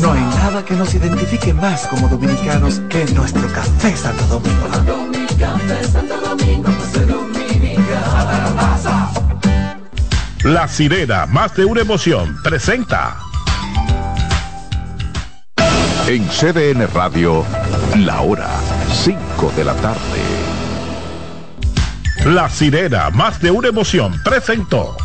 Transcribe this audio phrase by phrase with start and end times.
[0.00, 4.68] No hay nada que nos identifique más como dominicanos que nuestro café Santo Domingo.
[10.44, 13.16] La sirena, más de una emoción, presenta.
[16.08, 17.44] En CDN Radio,
[17.96, 18.48] la hora
[19.04, 19.98] 5 de la tarde.
[22.24, 24.96] La sirena, más de una emoción, presentó.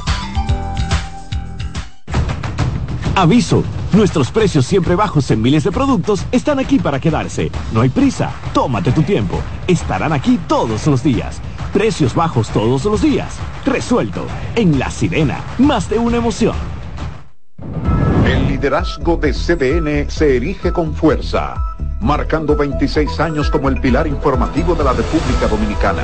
[3.15, 7.51] Aviso, nuestros precios siempre bajos en miles de productos están aquí para quedarse.
[7.73, 9.41] No hay prisa, tómate tu tiempo.
[9.67, 11.41] Estarán aquí todos los días.
[11.73, 13.37] Precios bajos todos los días.
[13.65, 14.25] Resuelto.
[14.55, 16.55] En La Sirena, más de una emoción.
[18.25, 21.55] El liderazgo de CDN se erige con fuerza,
[22.01, 26.03] marcando 26 años como el pilar informativo de la República Dominicana.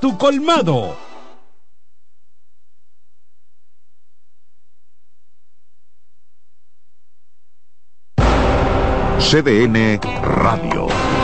[0.00, 0.96] tu colmado.
[9.18, 11.17] CDN Radio.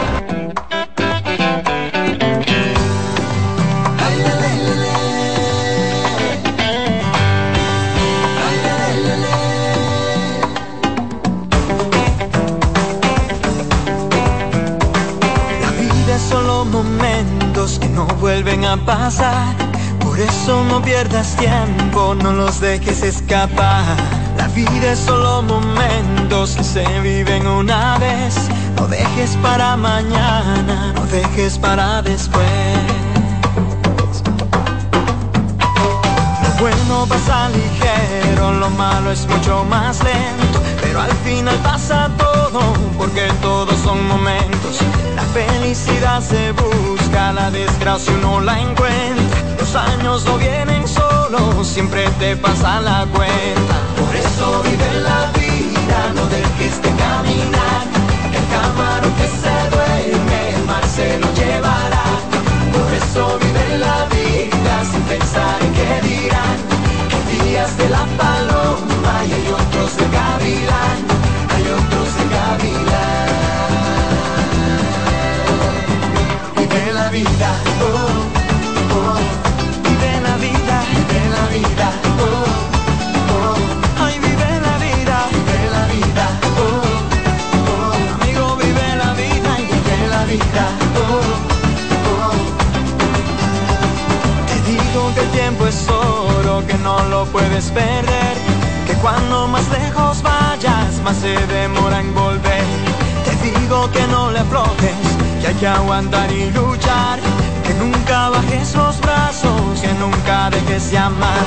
[18.06, 19.54] No vuelven a pasar.
[20.00, 23.84] Por eso no pierdas tiempo, no los dejes escapar.
[24.36, 28.34] La vida es solo momentos que se viven una vez.
[28.76, 32.46] No dejes para mañana, no dejes para después.
[36.42, 40.63] Lo bueno pasa ligero, lo malo es mucho más lento.
[40.94, 42.60] Pero al final pasa todo,
[42.96, 44.78] porque todos son momentos.
[45.16, 49.40] La felicidad se busca, la desgracia uno la encuentra.
[49.58, 53.74] Los años no vienen solos, siempre te pasa la cuenta.
[53.98, 57.82] Por eso vive la vida, no dejes de caminar.
[58.38, 62.04] El camarón que se duerme, el mar se lo llevará.
[62.72, 66.73] Por eso vive la vida sin pensar en qué dirán.
[67.30, 70.98] Días de la paloma y hay otros de gavilán.
[71.54, 73.28] Hay otros de gavilán.
[76.56, 77.50] Vive la vida,
[96.62, 98.36] que no lo puedes perder.
[98.86, 102.64] Que cuando más lejos vayas, más se demora en volver.
[103.24, 104.94] Te digo que no le aflojes,
[105.40, 107.18] que hay que aguantar y luchar.
[107.64, 111.44] Que nunca bajes los brazos, que nunca dejes de amar.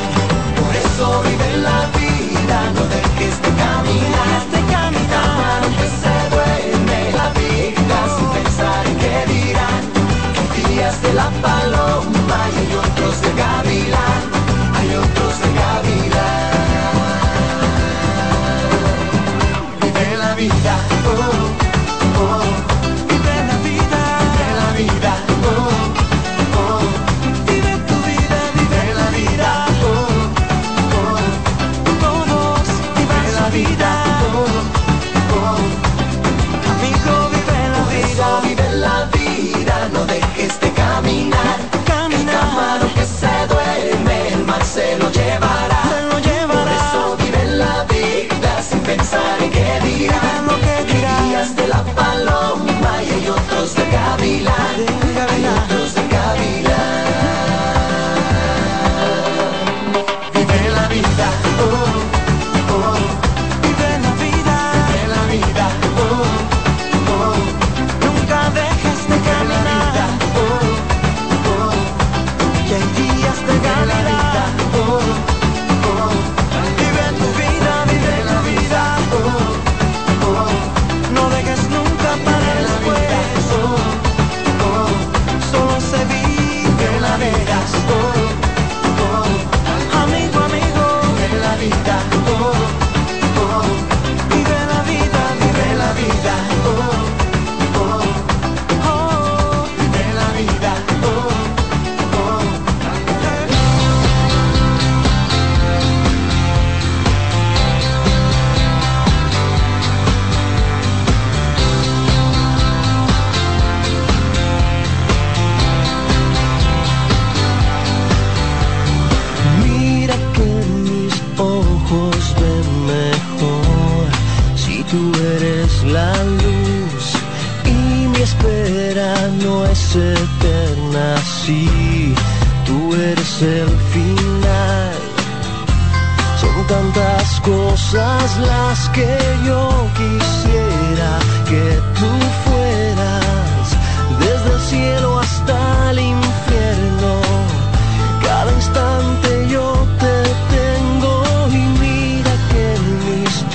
[0.60, 5.64] Por eso vive la vida, no dejes de caminar, de caminar.
[5.64, 9.84] Aunque se duerme la vida sin pensar en qué dirán.
[10.54, 12.40] Que días de la paloma
[12.70, 13.32] y otros de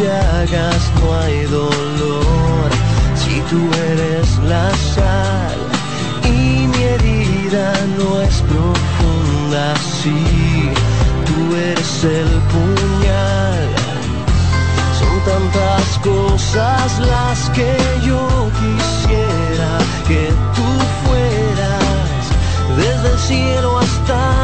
[0.03, 2.69] llagas no hay dolor.
[3.15, 3.61] Si tú
[3.91, 5.59] eres la sal
[6.25, 10.19] y mi herida no es profunda, si
[11.27, 13.69] tú eres el puñal.
[15.01, 17.73] Son tantas cosas las que
[18.05, 19.71] yo quisiera
[20.09, 20.25] que
[20.57, 20.69] tú
[21.05, 22.23] fueras,
[22.77, 24.42] desde el cielo hasta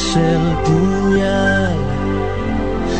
[0.00, 1.76] es el puñal.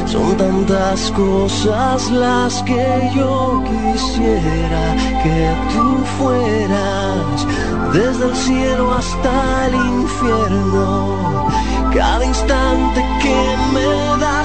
[0.07, 4.85] Son tantas cosas las que yo quisiera
[5.23, 5.41] que
[5.73, 5.87] tú
[6.19, 7.47] fueras,
[7.93, 11.49] desde el cielo hasta el infierno,
[11.95, 13.39] cada instante que
[13.73, 14.40] me das.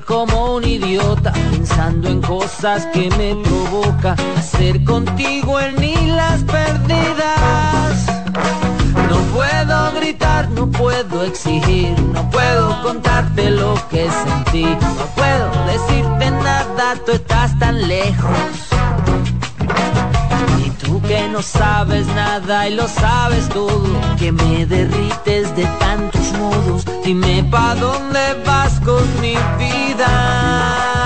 [0.00, 5.94] como un idiota, pensando en cosas que me provoca hacer contigo el ni
[6.46, 8.06] perdidas.
[9.08, 16.30] No puedo gritar, no puedo exigir, no puedo contarte lo que sentí, no puedo decirte
[16.30, 18.63] nada, tú estás tan lejos
[21.28, 27.74] no sabes nada y lo sabes todo, que me derrites de tantos modos, dime pa'
[27.74, 31.03] dónde vas con mi vida.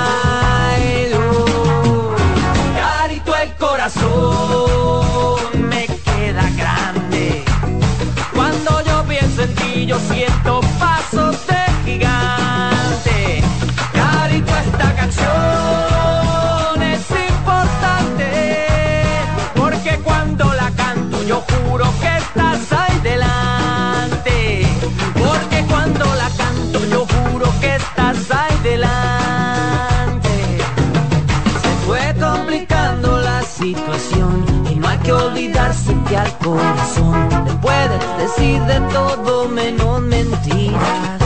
[36.16, 41.20] al corazón le puedes decir de todo menos mentiras.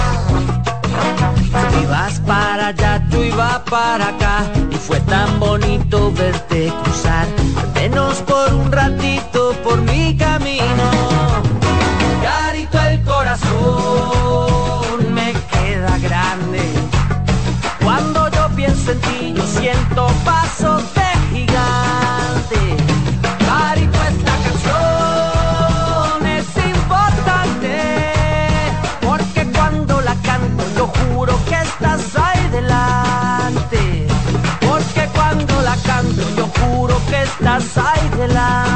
[1.83, 7.27] Ibas para allá, tú ibas para acá y fue tan bonito verte cruzar,
[7.61, 10.91] al menos por un ratito por mi camino.
[12.23, 13.55] Carito el corazón
[15.15, 16.63] me queda grande
[17.85, 19.22] cuando yo pienso en ti
[38.23, 38.72] de la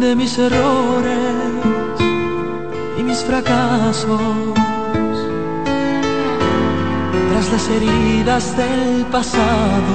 [0.00, 1.34] de mis errores
[2.98, 4.20] y mis fracasos,
[7.30, 9.94] tras las heridas del pasado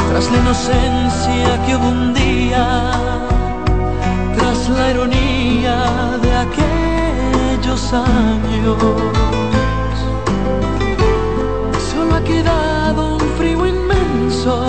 [0.10, 2.92] tras la inocencia que hubo un día,
[4.38, 5.78] tras la ironía
[6.22, 6.75] de aquel
[7.76, 8.78] años.
[11.92, 14.66] Solo ha quedado un frío inmenso,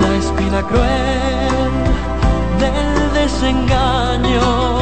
[0.00, 1.70] la espina cruel
[2.58, 4.81] del desengaño.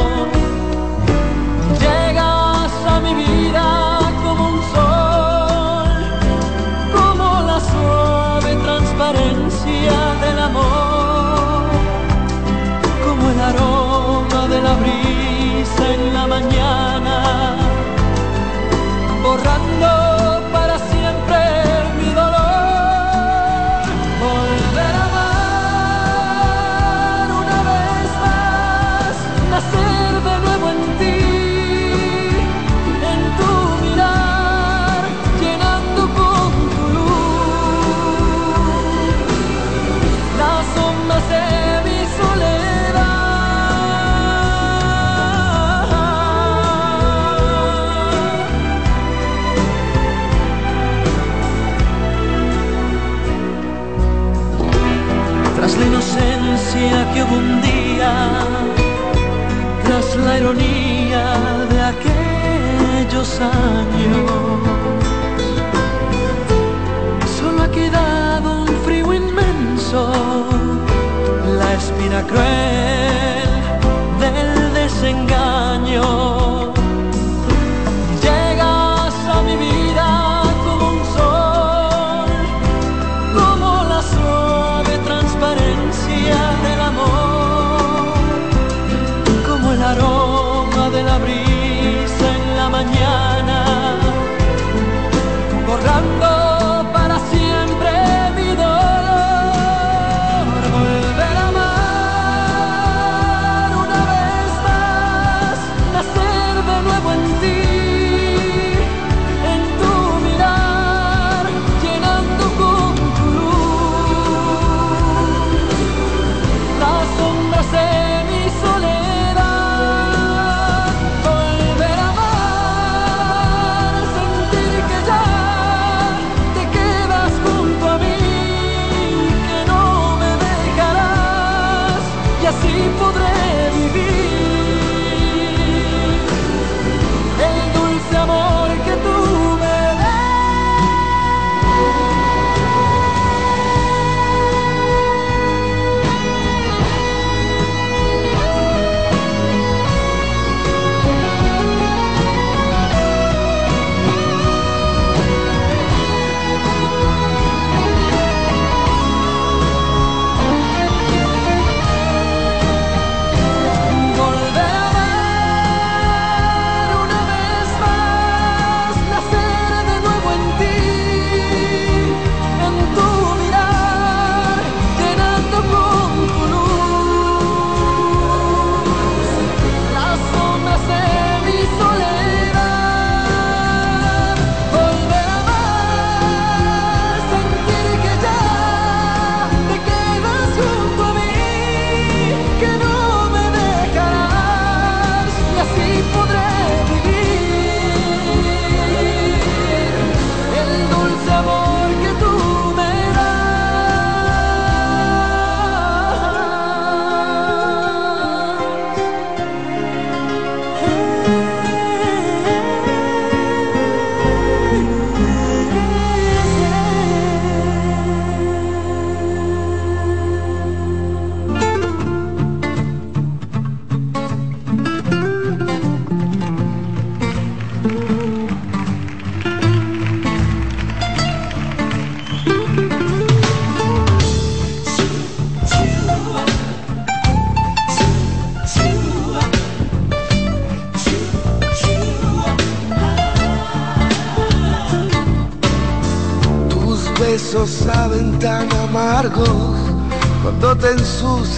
[72.26, 73.09] cruel.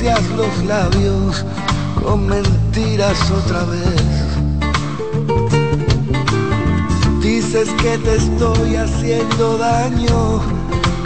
[0.03, 1.45] Ensucias los labios
[2.03, 4.03] con mentiras otra vez.
[7.21, 10.41] Dices que te estoy haciendo daño,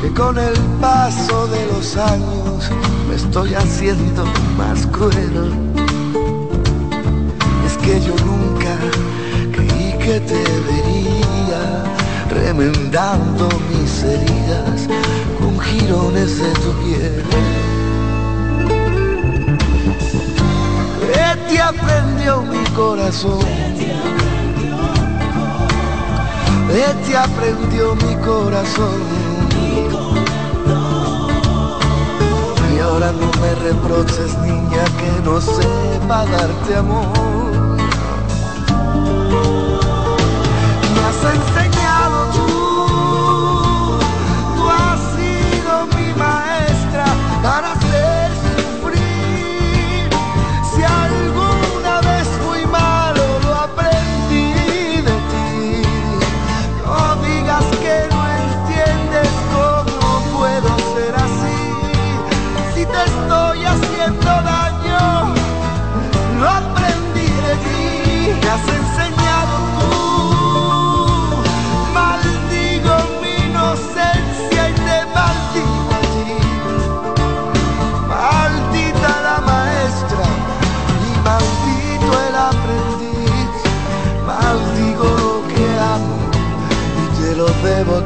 [0.00, 2.70] que con el paso de los años
[3.08, 4.24] me estoy haciendo
[4.56, 5.52] más cruel.
[7.66, 8.76] Es que yo nunca
[9.52, 11.84] creí que te vería
[12.30, 14.88] remendando mis heridas
[15.38, 17.55] con jirones de tu piel.
[21.68, 23.40] Aprendió mi corazón.
[27.06, 29.00] te aprendió mi corazón.
[32.74, 37.45] Y ahora no me reproches, niña, que no sepa darte amor.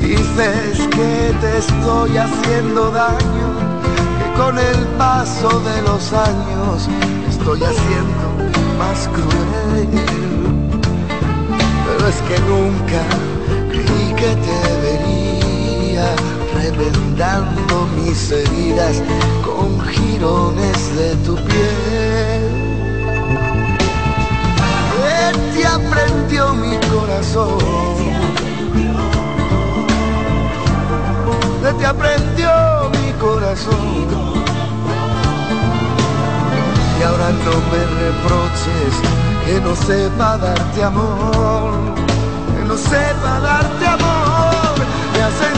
[0.00, 3.48] Dices que te estoy haciendo daño,
[4.18, 6.88] que con el paso de los años
[7.28, 8.26] estoy haciendo
[8.78, 9.88] más cruel.
[11.86, 13.02] Pero es que nunca
[13.70, 16.06] creí que te vería
[16.54, 19.02] remendando mis heridas
[19.44, 22.37] con jirones de tu piel.
[25.32, 27.98] Te aprendió mi corazón.
[31.74, 32.50] te aprendió
[32.90, 34.06] mi corazón.
[36.98, 38.94] Y ahora no me reproches
[39.44, 41.94] que no sepa darte amor,
[42.56, 44.74] que no sepa darte amor.
[45.12, 45.57] Me has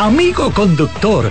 [0.00, 1.30] Amigo conductor,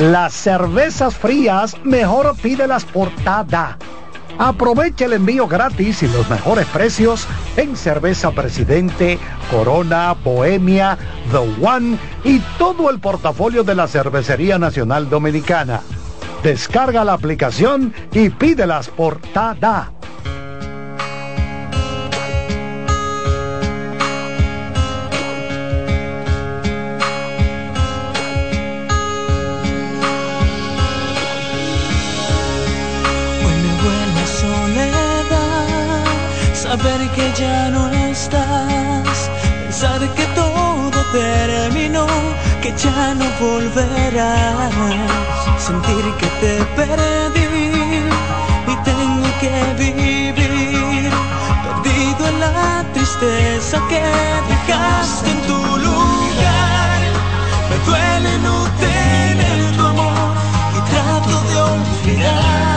[0.00, 3.76] Las cervezas frías, mejor pídelas por TADA.
[4.38, 9.18] Aprovecha el envío gratis y los mejores precios en cerveza Presidente,
[9.50, 10.96] Corona, Bohemia,
[11.30, 15.82] The One y todo el portafolio de la Cervecería Nacional Dominicana.
[16.42, 19.20] Descarga la aplicación y pídelas por
[36.70, 39.28] saber que ya no estás,
[39.64, 42.06] pensar que todo terminó,
[42.62, 44.72] que ya no volverás,
[45.58, 47.46] sentir que te perdí
[48.72, 51.10] y tengo que vivir,
[51.64, 54.02] perdido en la tristeza que
[54.52, 57.00] dejaste en tu lugar,
[57.68, 60.34] me duele no tener tu amor
[60.76, 62.69] y trato de olvidar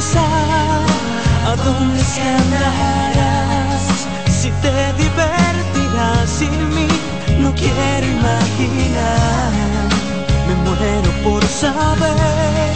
[0.00, 6.88] a dónde se andarás, si te divertirás sin mí,
[7.38, 9.52] no quiero imaginar.
[10.48, 12.72] Me muero por saber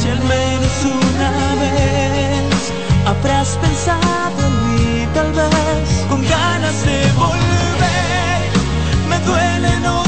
[0.00, 1.30] si al menos una
[1.62, 2.72] vez
[3.06, 8.50] habrás pensado en mí, tal vez con ganas de volver.
[9.08, 10.07] Me duele no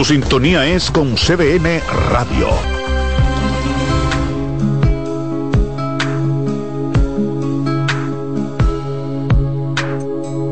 [0.00, 2.48] Su sintonía es con CBN Radio.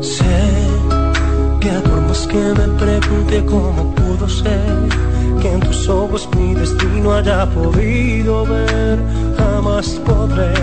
[0.01, 0.23] Sé
[1.59, 4.53] que por más que me pregunte cómo pudo ser
[5.41, 8.99] que en tus ojos mi destino haya podido ver,
[9.35, 10.53] jamás podré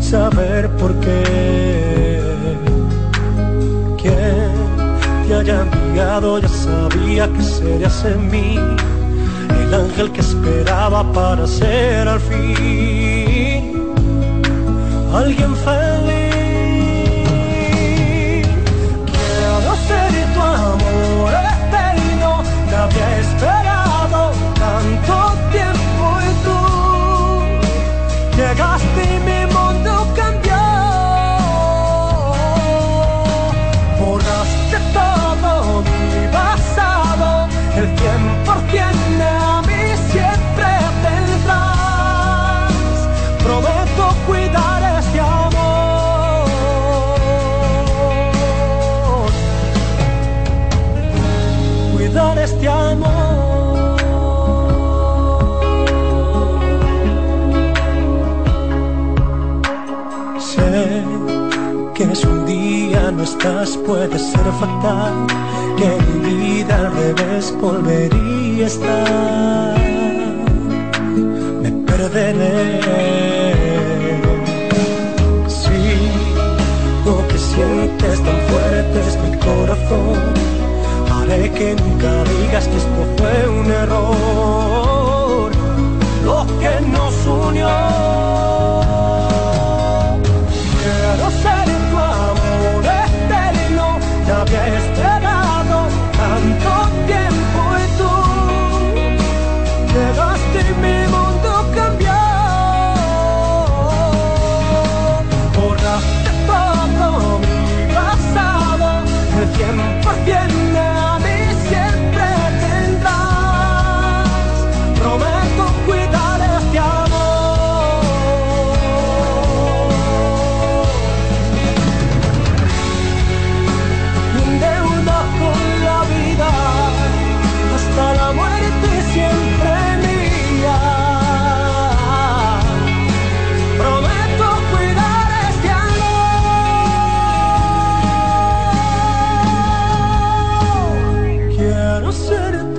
[0.00, 2.09] saber por qué.
[5.30, 8.58] Te haya enviado ya sabía que serías en mí
[9.62, 13.62] el ángel que esperaba para ser al fin
[15.14, 16.08] alguien feliz.
[19.10, 22.30] Quiero ser tu amor eterno,
[22.68, 24.32] te había esperado
[24.64, 25.14] tanto
[25.52, 26.60] tiempo y tú
[28.36, 29.39] llegaste y mi
[52.60, 53.96] este amor.
[60.38, 61.02] Sé
[61.94, 65.26] que si un día no estás puede ser fatal,
[65.78, 65.88] que
[66.18, 69.78] mi vida al revés volvería a estar.
[71.62, 72.80] Me perderé.
[75.48, 75.82] Sí,
[77.06, 80.49] lo que sientes tan fuerte es mi corazón.
[81.32, 85.52] Haré que nunca digas que esto fue un error.
[86.24, 87.68] Lo que nos unió.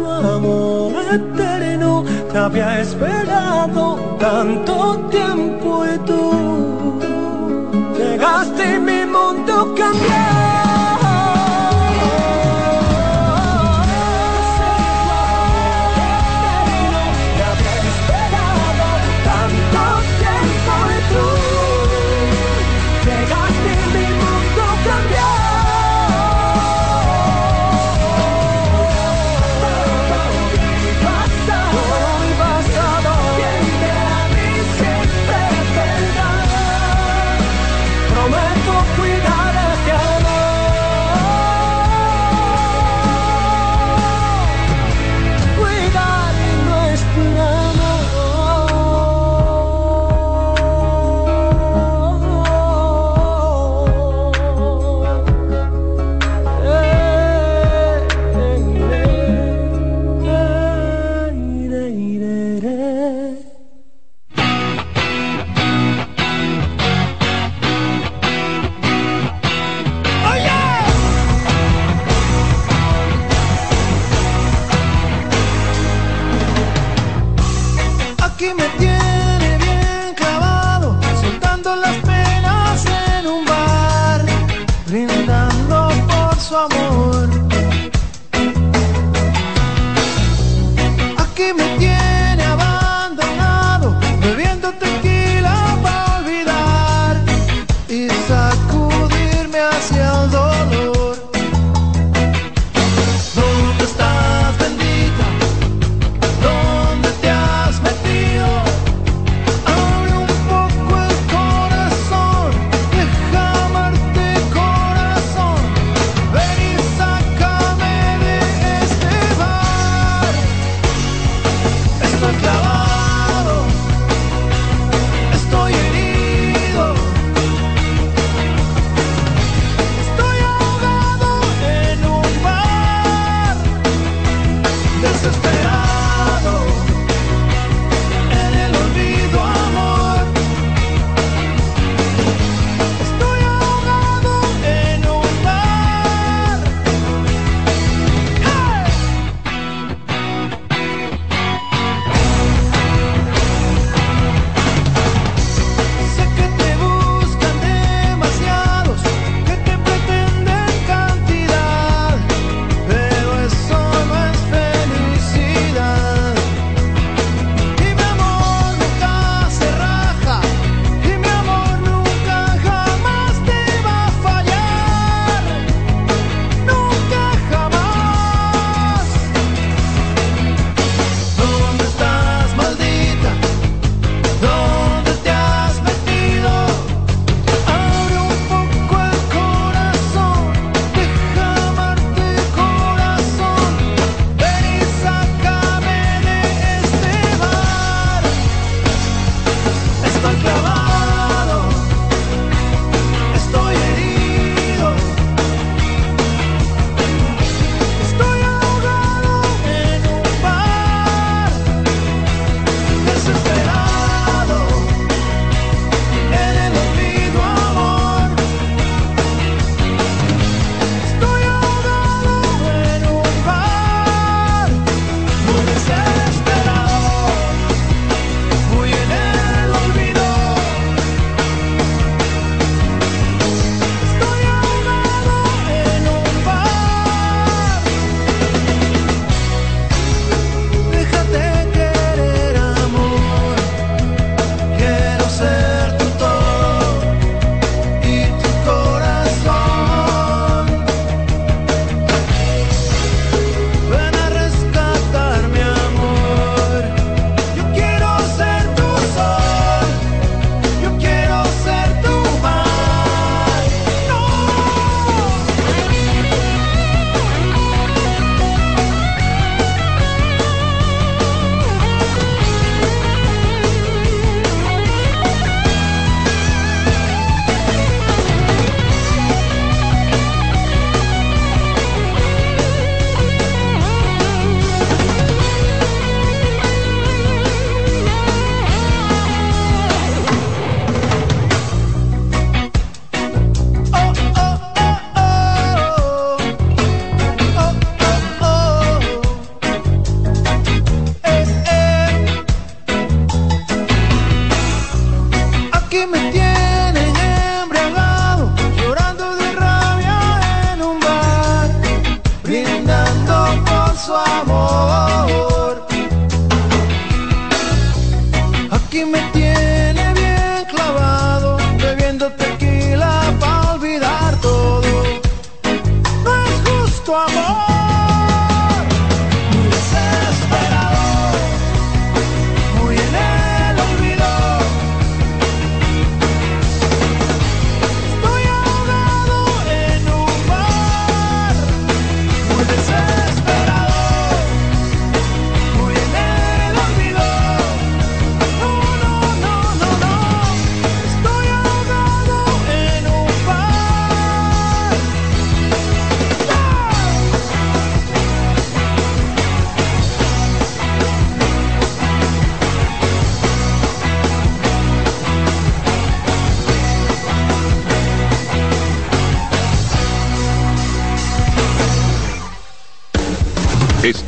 [0.02, 7.00] tu amor eterno te había esperado tanto tiempo y tú
[7.98, 10.71] llegaste y mi mundo cambió.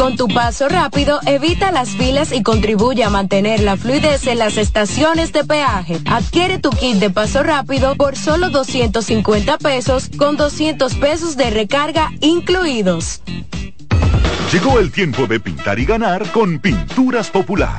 [0.00, 4.56] Con tu paso rápido, evita las filas y contribuye a mantener la fluidez en las
[4.56, 5.98] estaciones de peaje.
[6.06, 12.12] Adquiere tu kit de paso rápido por solo 250 pesos con 200 pesos de recarga
[12.22, 13.20] incluidos.
[14.50, 17.78] Llegó el tiempo de pintar y ganar con Pinturas Popular.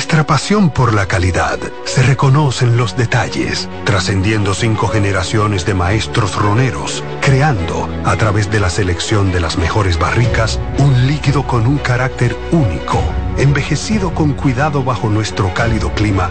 [0.00, 6.36] Nuestra pasión por la calidad se reconoce en los detalles, trascendiendo cinco generaciones de maestros
[6.36, 11.76] roneros, creando, a través de la selección de las mejores barricas, un líquido con un
[11.76, 12.98] carácter único,
[13.36, 16.30] envejecido con cuidado bajo nuestro cálido clima,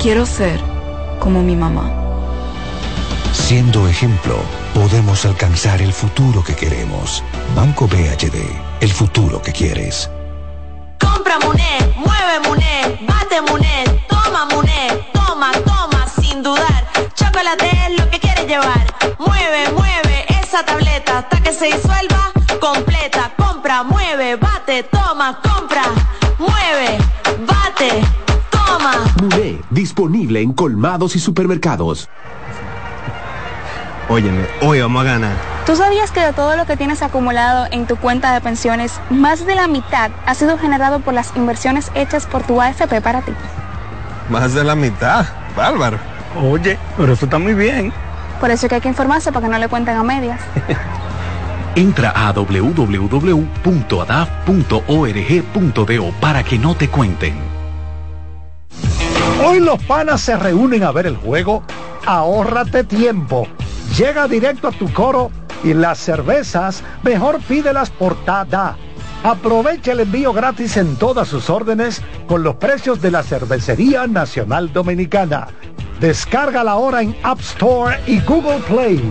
[0.00, 0.58] Quiero ser
[1.18, 1.92] como mi mamá.
[3.34, 4.34] Siendo ejemplo,
[4.72, 7.22] podemos alcanzar el futuro que queremos.
[7.54, 8.38] Banco BHD,
[8.80, 10.10] el futuro que quieres.
[10.98, 16.88] Compra Muné, mueve Muné, bate Muné, toma Muné, toma, toma, sin dudar.
[17.14, 18.86] Chocolate es lo que quieres llevar.
[19.18, 23.32] Mueve, mueve esa tableta hasta que se disuelva completa.
[23.36, 25.84] Compra, mueve, bate, toma, compra,
[26.38, 26.96] mueve,
[27.46, 28.02] bate,
[29.20, 32.08] Muné, disponible en colmados y supermercados.
[34.08, 35.36] Óyeme, hoy vamos a ganar.
[35.66, 39.44] ¿Tú sabías que de todo lo que tienes acumulado en tu cuenta de pensiones, más
[39.46, 43.32] de la mitad ha sido generado por las inversiones hechas por tu AFP para ti?
[44.30, 45.98] Más de la mitad, bárbaro.
[46.40, 47.92] Oye, pero eso está muy bien.
[48.40, 50.40] Por eso es que hay que informarse para que no le cuenten a medias.
[51.76, 53.00] Entra a www.adaf.org.do
[56.20, 57.49] para que no te cuenten.
[59.42, 61.62] Hoy los panas se reúnen a ver el juego.
[62.04, 63.48] Ahórrate tiempo.
[63.96, 65.30] Llega directo a tu coro
[65.64, 68.76] y las cervezas mejor pídelas por Tada.
[69.22, 74.72] Aprovecha el envío gratis en todas sus órdenes con los precios de la Cervecería Nacional
[74.72, 75.48] Dominicana.
[76.00, 79.10] Descarga la hora en App Store y Google Play.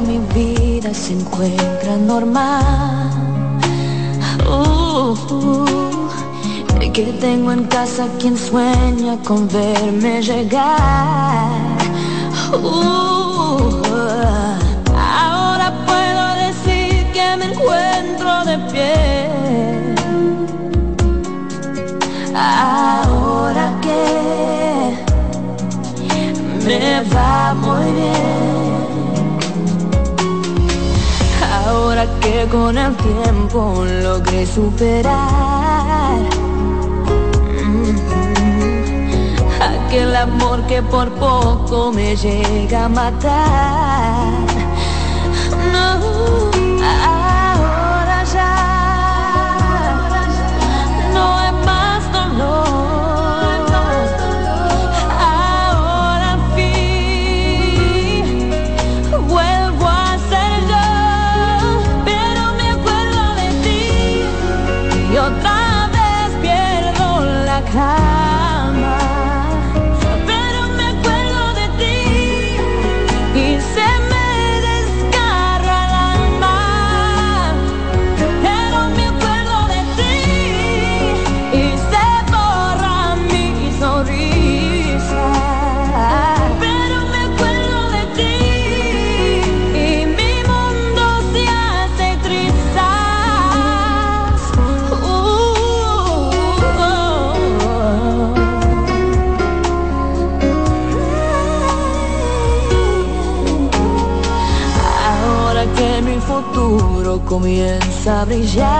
[0.00, 3.10] Mi vida se encuentra normal.
[4.48, 5.14] Uh,
[6.92, 11.48] que tengo en casa quien sueña con verme llegar.
[12.52, 13.82] Uh,
[14.96, 19.94] ahora puedo decir que me encuentro de pie.
[22.34, 24.94] Ahora que
[26.64, 28.65] me va muy bien.
[31.96, 36.18] Que con el tiempo logré superar.
[37.64, 37.96] Mm,
[39.62, 44.28] aquel amor que por poco me llega a matar.
[45.72, 46.50] No,
[67.76, 68.05] la
[107.24, 108.76] comienza a brillar.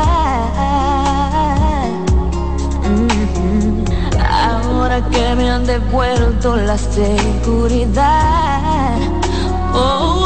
[2.85, 3.85] Mm,
[4.21, 8.07] Ahora que me han devuelto la seguridad.
[9.75, 10.26] Oh,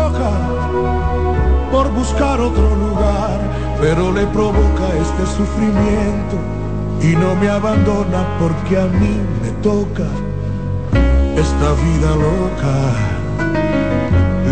[1.91, 3.39] buscar otro lugar,
[3.79, 6.37] pero le provoca este sufrimiento
[7.01, 10.07] y no me abandona porque a mí me toca
[11.35, 12.75] esta vida loca,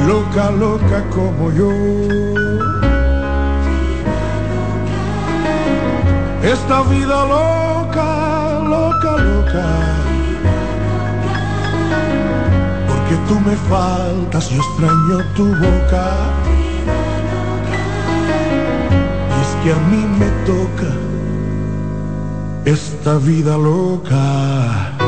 [0.07, 1.69] loca, loca como yo.
[6.41, 9.65] Esta vida loca, loca, loca.
[12.87, 16.38] Porque tú me faltas, yo extraño tu boca.
[19.63, 20.91] Que a mí me toca
[22.65, 24.98] esta vida loca.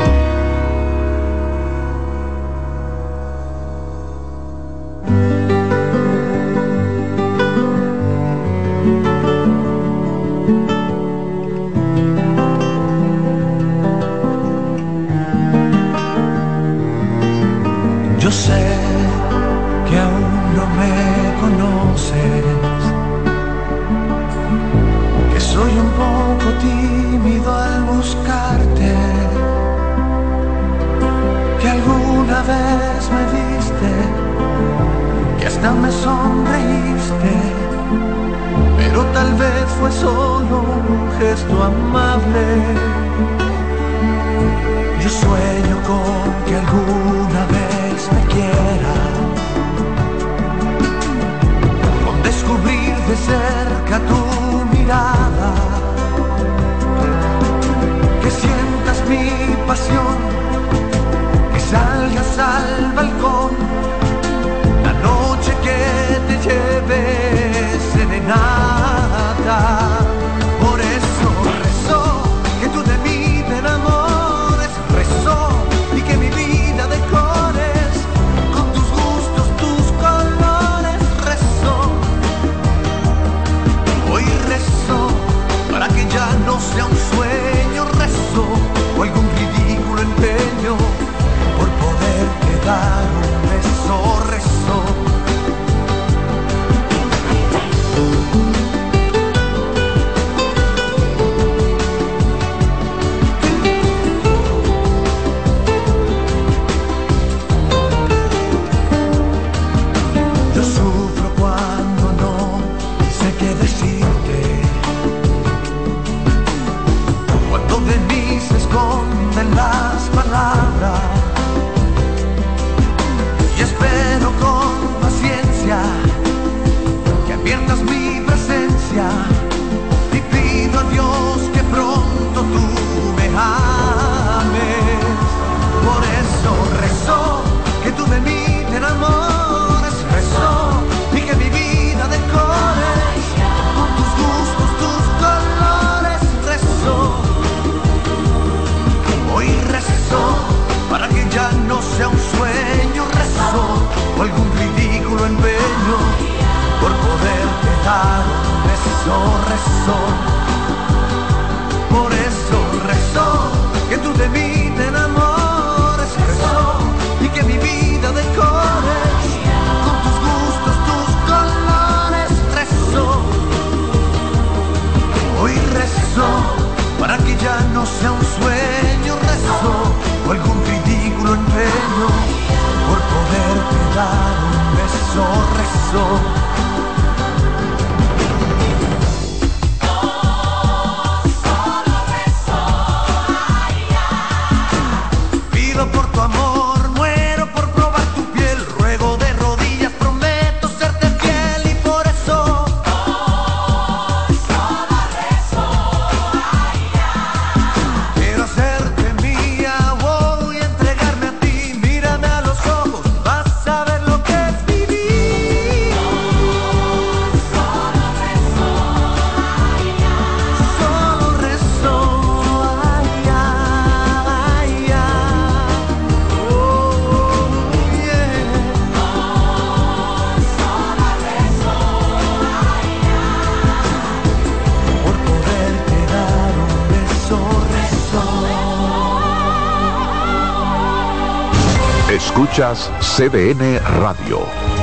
[242.62, 244.38] Escuchas CDN Radio,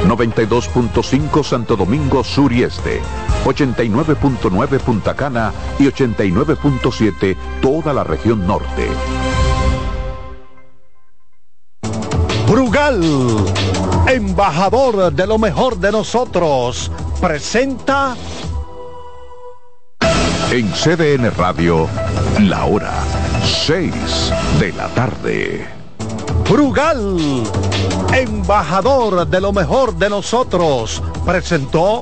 [0.05, 2.99] 92.5 Santo Domingo Sur y Este,
[3.45, 8.85] 89.9 Punta Cana y 89.7 toda la región norte.
[12.49, 13.01] Brugal,
[14.09, 18.17] embajador de lo mejor de nosotros, presenta
[20.51, 21.87] En CDN Radio,
[22.41, 22.93] la hora
[23.41, 23.93] 6
[24.59, 25.78] de la tarde.
[26.49, 27.43] Brugal,
[28.11, 32.01] embajador de lo mejor de nosotros, presentó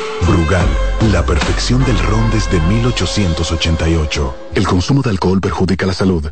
[0.27, 0.67] Brugal,
[1.11, 4.35] la perfección del ron desde 1888.
[4.55, 6.31] El consumo de alcohol perjudica la salud.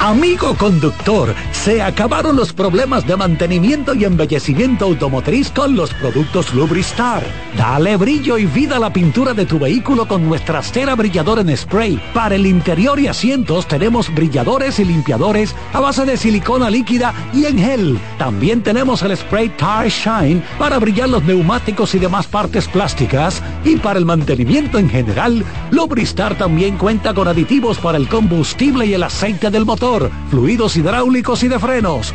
[0.00, 7.22] Amigo conductor, se acabaron los problemas de mantenimiento y embellecimiento automotriz con los productos Lubristar.
[7.56, 11.56] Dale brillo y vida a la pintura de tu vehículo con nuestra cera brilladora en
[11.56, 12.00] spray.
[12.14, 17.44] Para el interior y asientos tenemos brilladores y limpiadores a base de silicona líquida y
[17.44, 17.98] en gel.
[18.18, 23.42] También tenemos el spray Tire Shine para brillar los neumáticos y demás partes plásticas.
[23.64, 28.94] Y para el mantenimiento en general, Lubristar también cuenta con aditivos para el combustible y
[28.94, 32.14] el aceite del motor, fluidos hidráulicos y de frenos,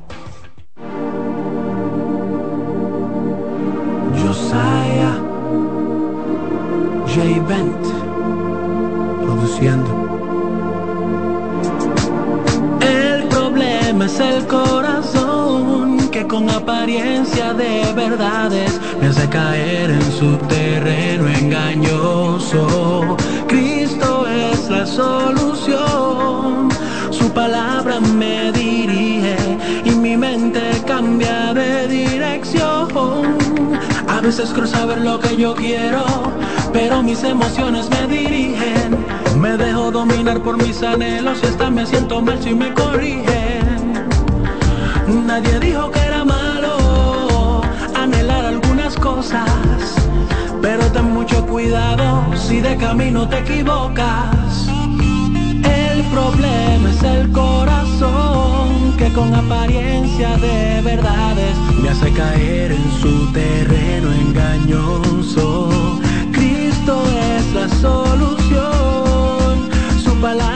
[4.17, 5.19] Josiah
[7.07, 7.41] J.
[7.47, 8.00] Bent
[9.61, 9.77] El
[13.29, 21.27] problema es el corazón que con apariencia de verdades me hace caer en su terreno
[21.27, 23.15] engañoso.
[23.47, 26.69] Cristo es la solución,
[27.11, 29.35] su palabra me dirige
[29.85, 33.37] y mi mente cambia de dirección.
[34.07, 36.03] A veces creo saber lo que yo quiero,
[36.73, 39.30] pero mis emociones me dirigen.
[39.41, 43.91] Me dejo dominar por mis anhelos y hasta me siento mal si me corrigen.
[45.25, 47.61] Nadie dijo que era malo
[47.95, 49.49] anhelar algunas cosas,
[50.61, 54.67] pero ten mucho cuidado si de camino te equivocas.
[55.63, 63.31] El problema es el corazón que con apariencia de verdades me hace caer en su
[63.33, 65.69] terreno engañoso.
[66.31, 67.03] Cristo
[67.37, 68.80] es la solución,
[70.21, 70.50] su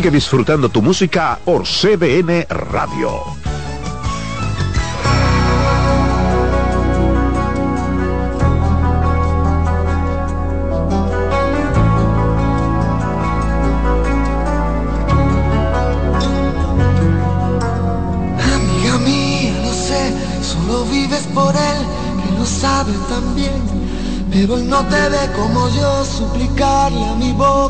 [0.00, 3.20] Sigue disfrutando tu música por CBN Radio.
[18.54, 21.78] Amiga mía, no sé, solo vives por él,
[22.24, 23.52] que lo sabe también.
[24.32, 27.69] Pero él no te ve como yo, suplicarle a mi boca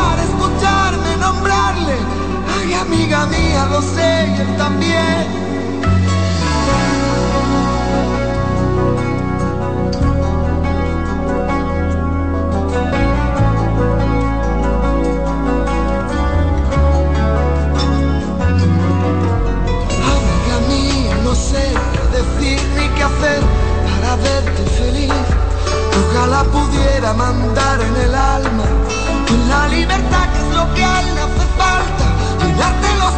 [3.21, 5.41] Amiga mía, lo sé y él también.
[23.21, 25.11] Para verte feliz.
[26.09, 28.63] Ojalá pudiera mandar en el alma
[29.27, 32.01] en la libertad que es lo que a él le hace falta.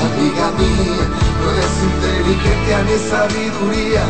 [0.00, 1.04] amiga mía,
[1.40, 4.04] no eres inteligente a mi sabiduría.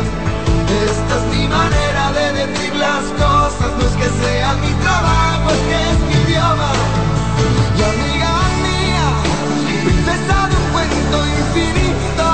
[0.85, 5.61] Esta es mi manera de decir las cosas, no es que sea mi trabajo, es
[5.69, 6.71] que es mi idioma.
[7.77, 8.33] Y amiga
[8.65, 9.05] mía,
[9.83, 12.27] princesa de un cuento infinito.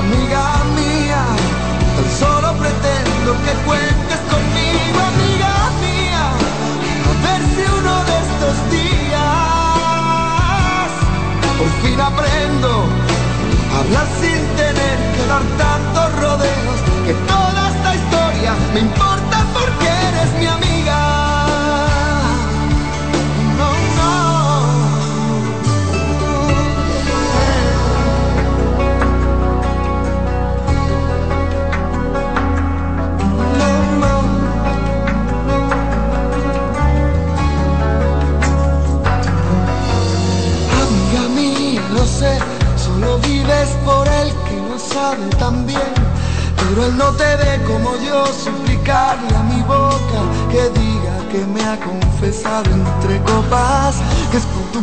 [0.00, 0.44] Amiga
[0.76, 1.22] mía,
[1.96, 5.31] tan solo pretendo que cuentes conmigo, amiga.
[11.92, 12.86] fin aprendo
[13.76, 20.32] a sin tener que dar tantos rodeos, que toda esta historia me importa porque eres
[20.38, 21.11] mi amiga.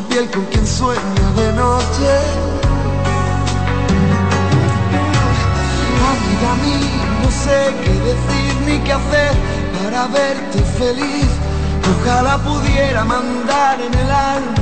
[0.01, 2.09] piel con quien sueña de noche.
[6.11, 6.79] Amiga a mí,
[7.23, 9.33] no sé qué decir ni qué hacer
[9.83, 11.29] para verte feliz.
[11.91, 14.53] Ojalá pudiera mandar en el alma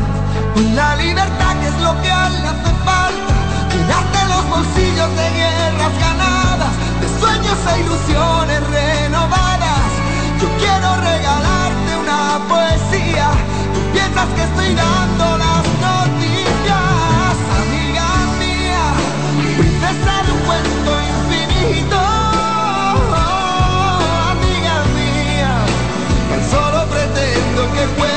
[0.54, 3.34] con la libertad que es lo que a él le hace falta.
[3.72, 9.90] Llenarte los bolsillos de guerras ganadas, de sueños e ilusiones renovadas.
[10.42, 13.47] Yo quiero regalarte una poesía
[13.98, 17.34] mientras que estoy dando las noticias.
[17.62, 18.10] Amiga
[18.42, 18.84] mía,
[19.58, 22.00] princesa de un cuento infinito.
[24.34, 25.54] Amiga mía,
[26.30, 28.17] tan solo pretendo que pueda.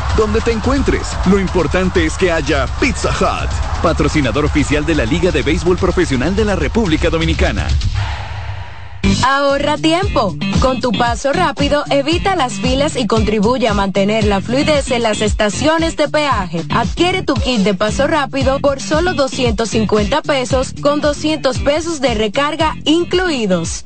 [0.17, 3.49] Donde te encuentres, lo importante es que haya Pizza Hut,
[3.81, 7.67] patrocinador oficial de la Liga de Béisbol Profesional de la República Dominicana.
[9.25, 10.35] Ahorra tiempo.
[10.59, 15.21] Con tu paso rápido, evita las filas y contribuye a mantener la fluidez en las
[15.21, 16.63] estaciones de peaje.
[16.69, 22.75] Adquiere tu kit de paso rápido por solo 250 pesos con 200 pesos de recarga
[22.85, 23.85] incluidos.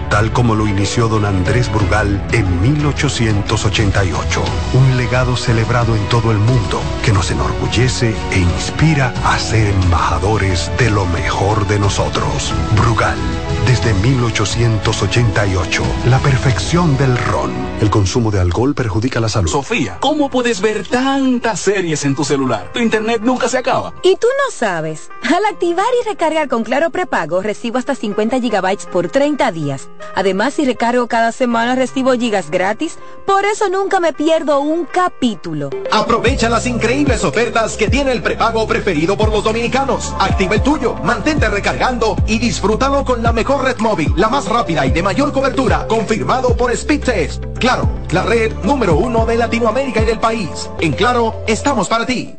[0.11, 4.43] tal como lo inició don Andrés Brugal en 1888.
[4.73, 10.69] Un legado celebrado en todo el mundo que nos enorgullece e inspira a ser embajadores
[10.77, 12.53] de lo mejor de nosotros.
[12.75, 13.17] Brugal,
[13.65, 17.51] desde 1888, la perfección del ron.
[17.79, 19.49] El consumo de alcohol perjudica la salud.
[19.49, 22.69] Sofía, ¿cómo puedes ver tantas series en tu celular?
[22.73, 23.93] Tu internet nunca se acaba.
[24.03, 25.09] ¿Y tú no sabes?
[25.23, 29.89] Al activar y recargar con Claro Prepago recibo hasta 50 gigabytes por 30 días.
[30.15, 32.97] Además, si recargo cada semana recibo gigas gratis.
[33.25, 35.69] Por eso nunca me pierdo un capítulo.
[35.91, 40.13] Aprovecha las increíbles ofertas que tiene el prepago preferido por los dominicanos.
[40.19, 44.85] Activa el tuyo, mantente recargando y disfrútalo con la mejor red móvil, la más rápida
[44.85, 47.43] y de mayor cobertura, confirmado por Speedtest.
[47.59, 50.69] Claro, la red número uno de Latinoamérica y del país.
[50.79, 52.37] En Claro, estamos para ti.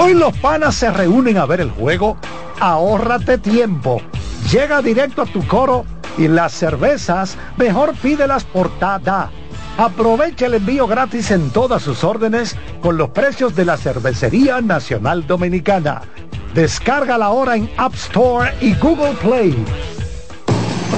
[0.00, 2.16] Hoy los panas se reúnen a ver el juego.
[2.60, 4.00] Ahórrate tiempo.
[4.50, 5.84] Llega directo a tu coro
[6.18, 9.30] y las cervezas mejor pídelas por Tada.
[9.78, 15.24] Aprovecha el envío gratis en todas sus órdenes con los precios de la Cervecería Nacional
[15.24, 16.02] Dominicana.
[16.52, 19.54] Descarga la hora en App Store y Google Play.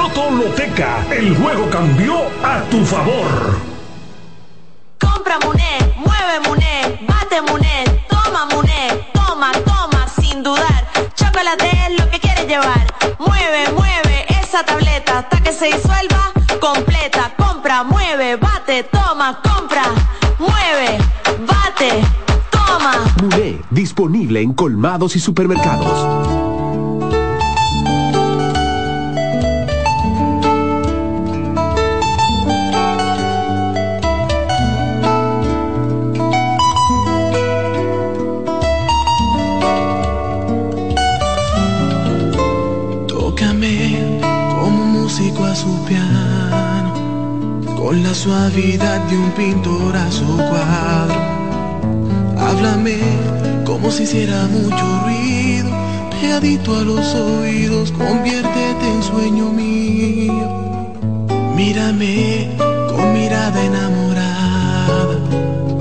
[0.00, 3.58] Loto Loteca, el juego cambió a tu favor.
[4.98, 10.88] Compra Muné, mueve Muné, bate Muné, toma Muné, toma, toma, sin dudar.
[11.14, 12.86] Chocolate es lo que quieres llevar.
[13.18, 17.34] Mueve, mueve esa tableta hasta que se disuelva completa.
[17.36, 19.84] Compra, mueve, bate, toma, compra,
[20.38, 20.96] mueve,
[21.46, 22.00] bate,
[22.50, 23.04] toma.
[23.20, 26.49] Muné, disponible en colmados y supermercados.
[47.90, 51.20] Con la suavidad de un pintor a su cuadro.
[52.38, 52.98] Háblame
[53.64, 55.70] como si hiciera mucho ruido,
[56.12, 60.94] pegadito a los oídos, conviértete en sueño mío.
[61.56, 62.50] Mírame
[62.94, 65.16] con mirada enamorada,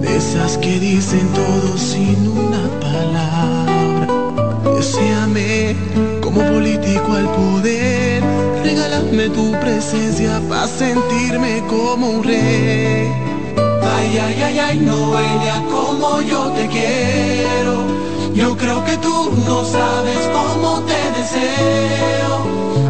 [0.01, 4.47] de esas que dicen todo sin una palabra.
[4.75, 5.75] Deseame
[6.21, 8.18] como político al poder
[8.99, 13.09] Regálame tu presencia para sentirme como un rey.
[13.81, 17.85] Ay, ay, ay, ay, Noelia, como yo te quiero.
[18.33, 22.43] Yo creo que tú no sabes cómo te deseo.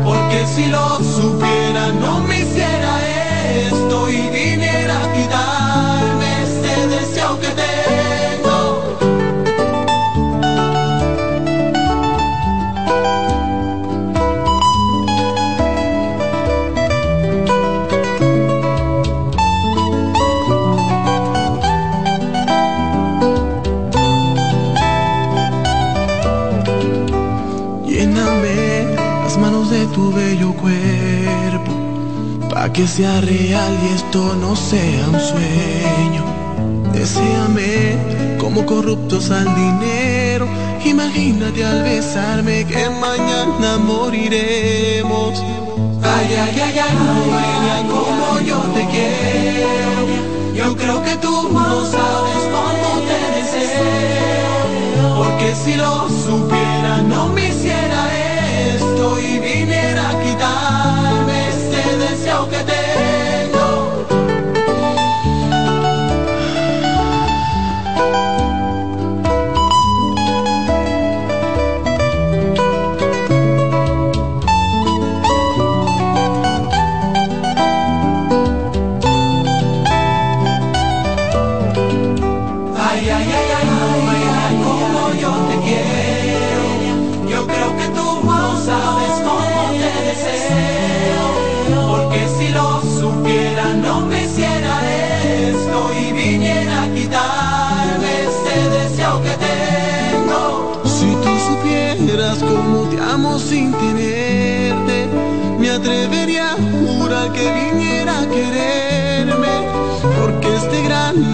[0.04, 3.00] Porque si lo supiera, no me hiciera
[3.68, 6.19] esto y viniera a quitarme
[32.80, 36.24] que sea real y esto no sea un sueño.
[36.94, 37.98] Deseame
[38.40, 40.48] como corruptos al dinero,
[40.86, 45.44] imagínate al besarme que mañana moriremos.
[46.02, 49.92] Ay, ay, ay, ay, ay, como yo te quiero.
[50.56, 54.54] Yo creo que tú no sabes cómo te deseo,
[55.18, 57.79] porque si lo supiera no me hiciera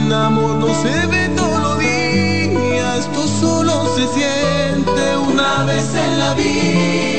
[0.08, 6.20] gran amor no se ve todos los días, esto solo se siente una vez en
[6.20, 7.15] la vida.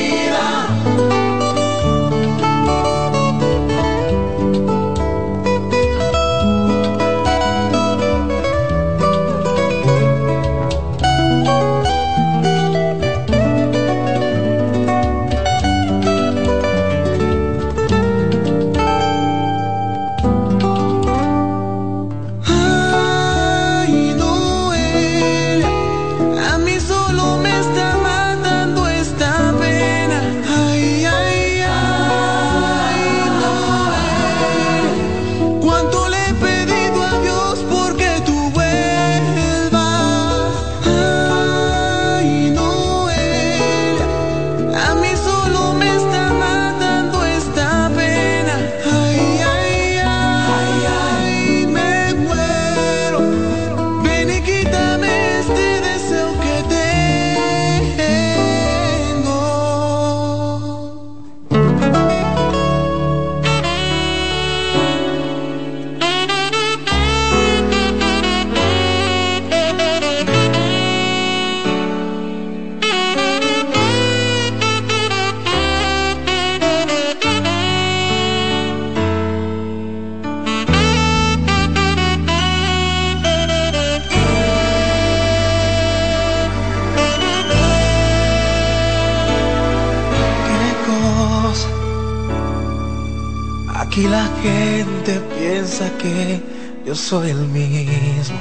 [96.97, 98.37] Soy el mismo.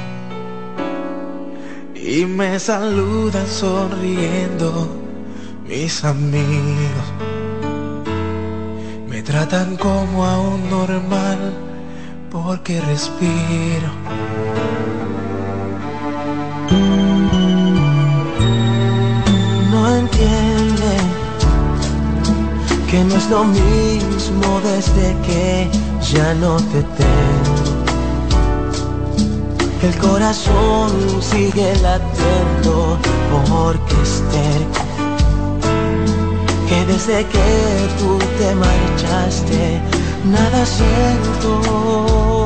[1.95, 4.89] Y me saludan sonriendo
[5.69, 7.07] mis amigos.
[9.09, 11.39] Me tratan como a un normal
[12.31, 13.91] porque respiro.
[19.71, 21.05] No entienden
[22.91, 25.69] que no es lo mismo desde que
[26.13, 27.26] ya no te tengo.
[29.83, 30.91] El corazón
[31.21, 32.99] sigue latiendo
[33.31, 34.67] porque esté
[36.69, 39.81] que desde que tú te marchaste
[40.25, 42.46] nada siento.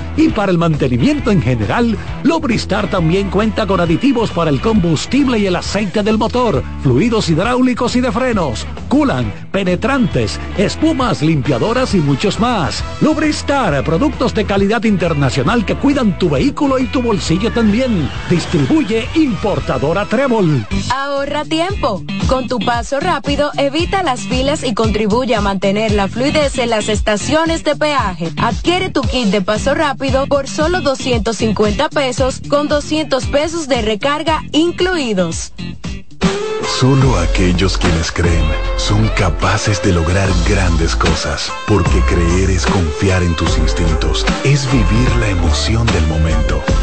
[0.17, 5.47] Y para el mantenimiento en general, Lubristar también cuenta con aditivos para el combustible y
[5.47, 12.39] el aceite del motor fluidos hidráulicos y de frenos, culan, penetrantes, espumas, limpiadoras y muchos
[12.39, 12.83] más.
[13.01, 18.09] Lubristar, productos de calidad internacional que cuidan tu vehículo y tu bolsillo también.
[18.29, 20.65] Distribuye importadora Trébol.
[20.93, 22.03] Ahorra tiempo.
[22.27, 26.89] Con tu paso rápido, evita las filas y contribuye a mantener la fluidez en las
[26.89, 28.29] estaciones de peaje.
[28.37, 34.41] Adquiere tu kit de paso rápido por solo 250 pesos con 200 pesos de recarga
[34.51, 35.53] incluidos.
[36.79, 38.43] Solo aquellos quienes creen
[38.75, 45.15] son capaces de lograr grandes cosas, porque creer es confiar en tus instintos, es vivir
[45.19, 46.61] la emoción del momento,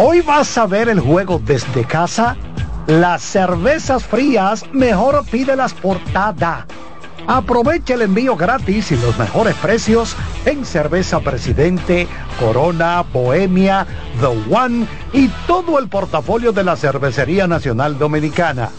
[0.00, 2.36] Hoy vas a ver el juego desde casa.
[2.86, 6.68] Las cervezas frías, mejor pídelas por TADA.
[7.26, 10.14] Aprovecha el envío gratis y los mejores precios
[10.46, 12.06] en cerveza Presidente,
[12.38, 13.88] Corona, Bohemia,
[14.20, 18.70] The One y todo el portafolio de la Cervecería Nacional Dominicana.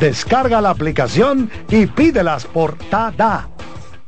[0.00, 3.50] Descarga la aplicación y pídelas por TADA.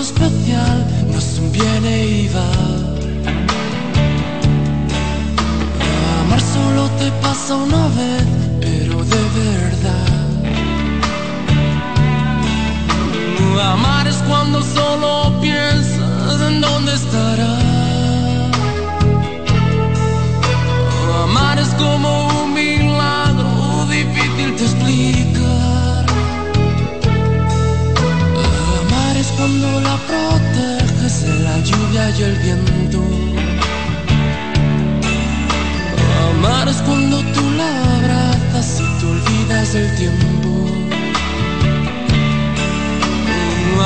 [0.00, 2.50] Especial, no es un viene y va.
[6.22, 8.26] Amar solo te pasa una vez,
[8.60, 10.22] pero de verdad.
[13.72, 17.58] Amar es cuando solo piensas en dónde estará.
[21.22, 25.41] Amar es como un milagro difícil de explicar.
[29.52, 33.02] cuando la proteges de la lluvia y el viento.
[36.30, 40.48] Amar es cuando tú la abrazas y te olvidas del tiempo.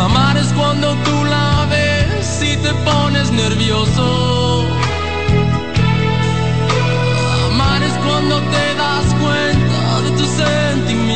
[0.05, 4.66] Amar es cuando tú la ves y te pones nervioso.
[7.51, 11.15] Amar es cuando te das cuenta de tus sentimientos.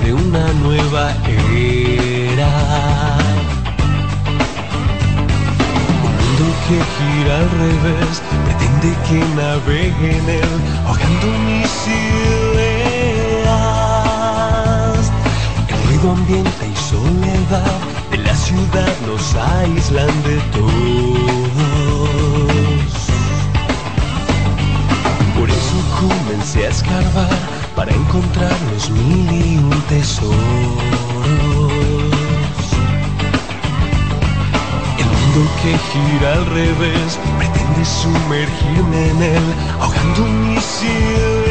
[0.00, 2.48] De una nueva era.
[5.84, 8.14] Un mundo que gira al revés,
[8.44, 10.52] pretende que navegue en él,
[10.86, 13.02] ahogando mis ideas.
[15.68, 17.78] El ruido ambiente y soledad
[18.10, 21.32] de la ciudad nos aíslan de todos.
[25.38, 30.32] Por eso comencé a escarbar para encontrar los mil y un tesoros.
[34.98, 41.41] El mundo que gira al revés pretende sumergirme en él, ahogando mis ideas.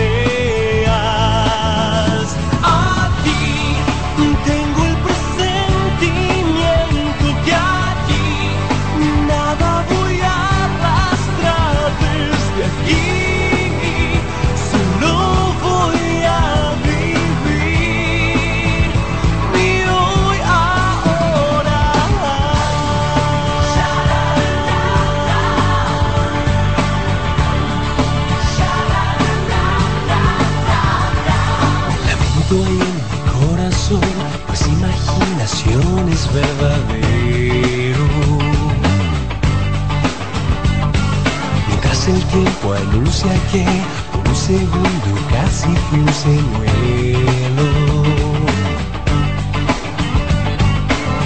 [43.24, 43.66] Anuncia que
[44.12, 47.68] por un segundo casi fui un señuelo.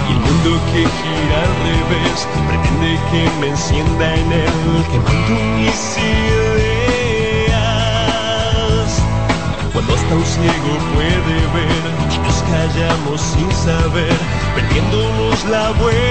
[0.08, 2.18] Y el mundo que gira al revés
[2.48, 4.56] pretende que me encienda en él,
[4.90, 6.88] quemando mis ideas.
[9.72, 14.16] Cuando hasta un ciego puede ver y nos callamos sin saber,
[14.54, 16.06] perdiéndonos la vuelta.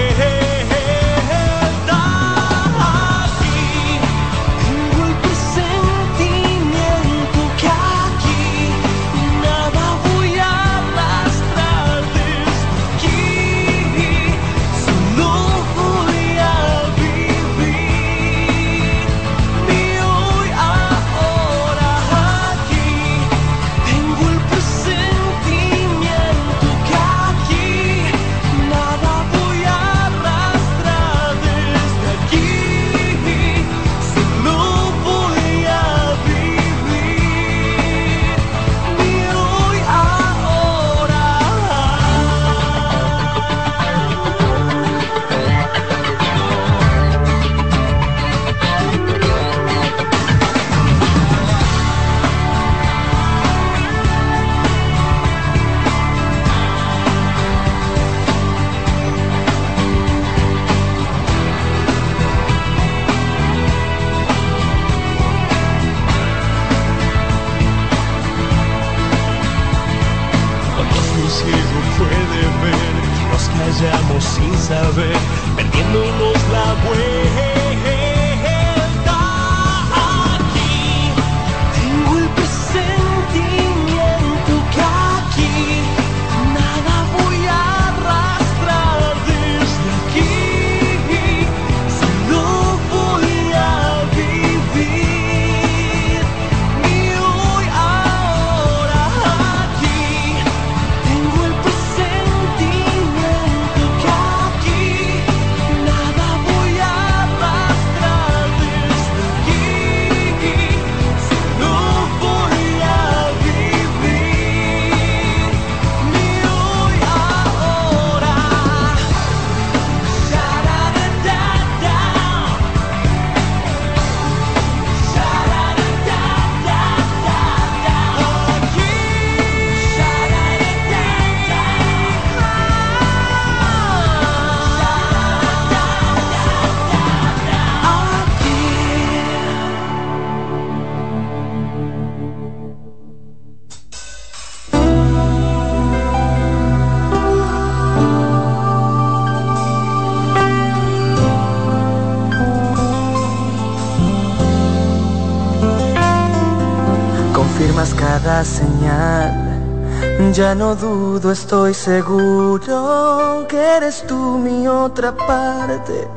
[160.36, 166.10] Ya no dudo, estoy seguro que eres tú mi otra parte.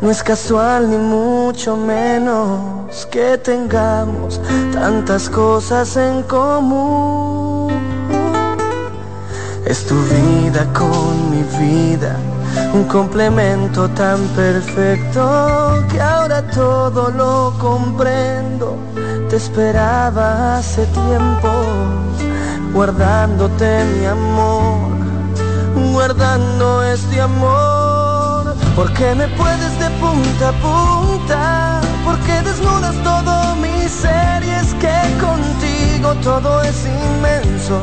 [0.00, 4.40] No es casual ni mucho menos que tengamos
[4.72, 7.68] tantas cosas en común.
[9.66, 12.16] Es tu vida con mi vida,
[12.72, 18.78] un complemento tan perfecto que ahora todo lo comprendo.
[19.28, 21.50] Te esperaba hace tiempo,
[22.72, 24.90] guardándote mi amor,
[25.92, 28.54] guardando este amor.
[28.76, 34.96] Porque me puedes de punta a punta, porque desnudas todo mi ser y es que
[35.20, 37.80] contigo todo es inmenso.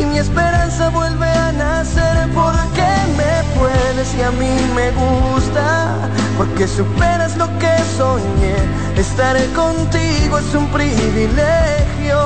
[0.00, 2.28] Y mi esperanza vuelve a nacer.
[2.32, 6.10] Porque me puedes y a mí me gusta
[6.40, 7.68] porque superas lo que
[7.98, 8.56] soñé
[8.96, 12.16] estar contigo es un privilegio.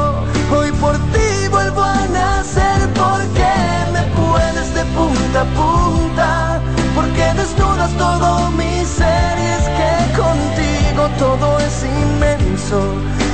[0.57, 1.24] Hoy por ti
[2.45, 3.51] a nacer porque
[3.93, 6.61] me puedes de punta a punta
[6.95, 12.81] porque desnudas todo mi ser y es que contigo todo es inmenso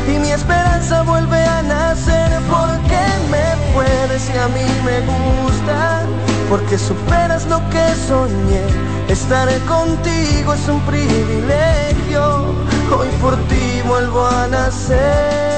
[0.08, 2.30] y mi esperanza vuelve a nacer.
[2.48, 3.00] Porque
[3.30, 6.02] me puedes y a mí me gusta,
[6.48, 8.64] porque superas lo que soñé.
[9.08, 12.54] Estar contigo es un privilegio,
[12.98, 15.49] hoy por ti vuelvo a nacer.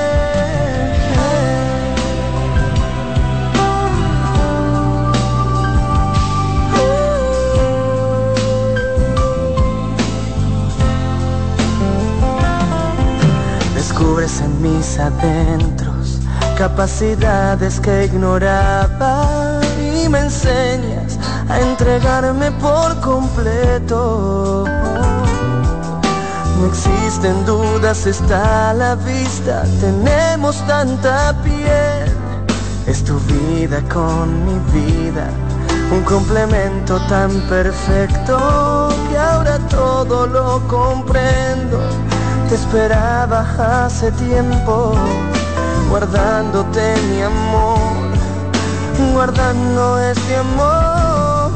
[14.02, 16.18] Descubres en mis adentros
[16.58, 21.18] capacidades que ignoraba y me enseñas
[21.48, 24.64] a entregarme por completo.
[26.58, 32.12] No existen dudas, está a la vista, tenemos tanta piel.
[32.86, 35.28] Es tu vida con mi vida,
[35.92, 42.01] un complemento tan perfecto que ahora todo lo comprendo
[42.52, 43.46] te esperaba
[43.86, 44.92] hace tiempo,
[45.88, 47.78] guardándote mi amor,
[49.14, 51.50] guardando este amor.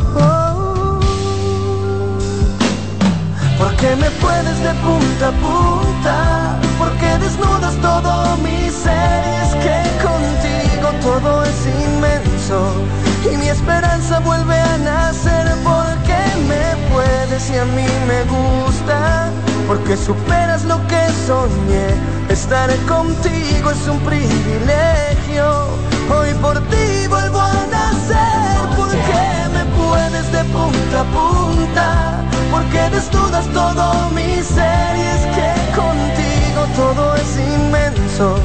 [3.58, 10.88] Porque me puedes de punta a punta, porque desnudas todo mi ser, es que contigo
[11.02, 12.58] todo es inmenso
[13.30, 15.46] y mi esperanza vuelve a nacer.
[15.62, 19.30] Porque me puedes y a mí me gusta
[19.66, 21.88] porque superas lo que soñé.
[22.28, 25.44] Estar contigo es un privilegio.
[26.10, 29.22] Hoy por ti vuelvo a nacer, porque
[29.54, 36.62] me puedes de punta a punta, porque desnudas todo mi ser y es que contigo
[36.76, 38.38] todo es inmenso.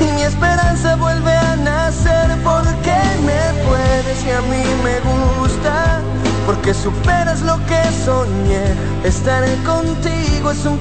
[0.00, 2.96] Y mi esperanza vuelve a nacer porque
[3.26, 6.00] me puedes y a mí me gusta
[6.46, 8.64] porque superas lo que soñé.
[9.04, 10.78] Estar contigo es un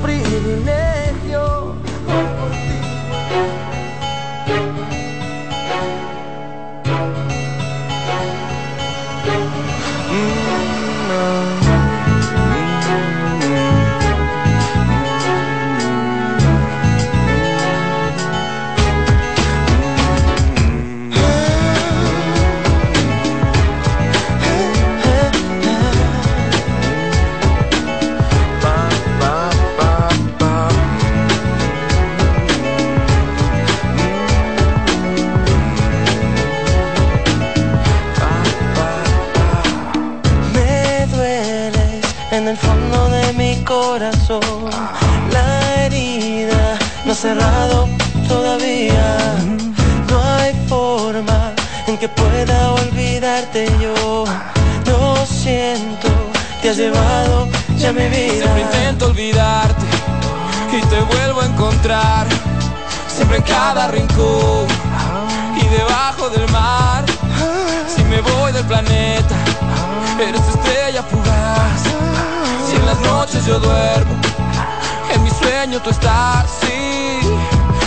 [75.91, 76.45] sueño tú estás.
[76.61, 77.19] Sí,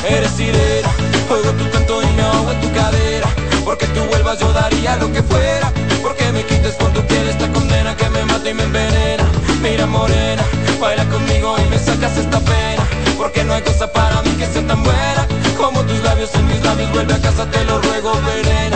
[0.08, 0.90] eres sirena.
[1.30, 3.28] Oigo tu canto y me ahogo en tu cadera.
[3.64, 5.72] Porque tú vuelvas yo daría lo que fuera.
[6.02, 9.24] Porque me quites tu piel esta condena que me mata y me envenena.
[9.62, 10.42] Mira morena,
[10.80, 12.84] baila conmigo y me sacas esta pena.
[13.16, 15.26] Porque no hay cosa para mí que sea tan buena
[15.56, 16.90] como tus labios en mis labios.
[16.92, 18.73] Vuelve a casa, te lo ruego, Verena.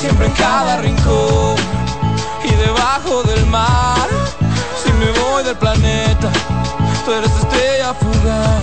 [0.00, 1.56] siempre en cada rincón
[2.44, 4.08] y debajo del mar.
[4.82, 6.30] Si me voy del planeta,
[7.04, 8.62] tú eres estrella fugaz.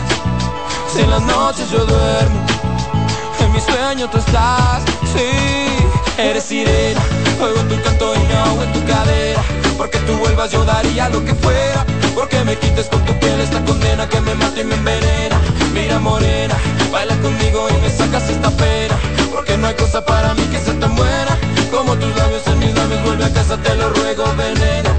[0.92, 2.46] Si en las noches yo duermo,
[3.40, 4.84] en mi sueño tú estás.
[5.14, 5.30] Sí,
[6.18, 7.02] eres sirena,
[7.42, 9.42] oigo tu canto y no en tu cadera.
[9.78, 11.86] Porque tú vuelvas yo daría lo que fuera.
[12.16, 15.40] Porque me quites con tu piel esta condena que me mata y me envenena.
[15.74, 16.56] Mira morena,
[16.92, 18.96] baila conmigo y me sacas esta pena
[19.48, 21.38] porque no hay cosa para mí que sea tan buena
[21.72, 23.02] como tus labios en mis labios.
[23.04, 24.94] Vuelve a casa, te lo ruego, venena,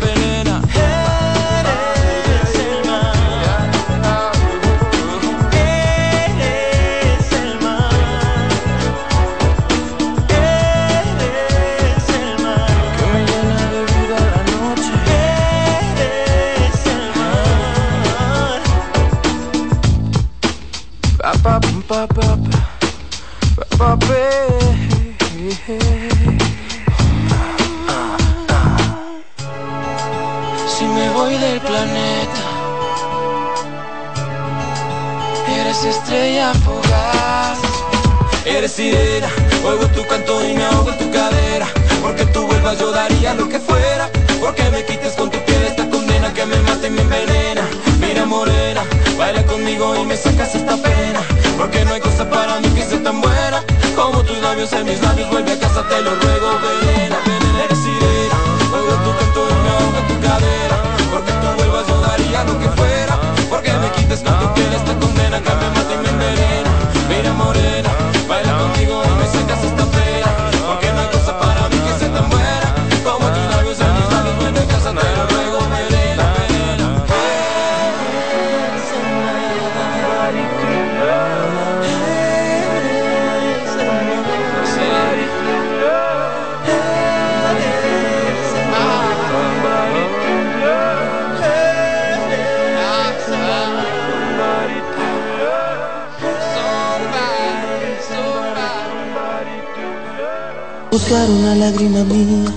[101.01, 102.53] Buscar una lágrima mía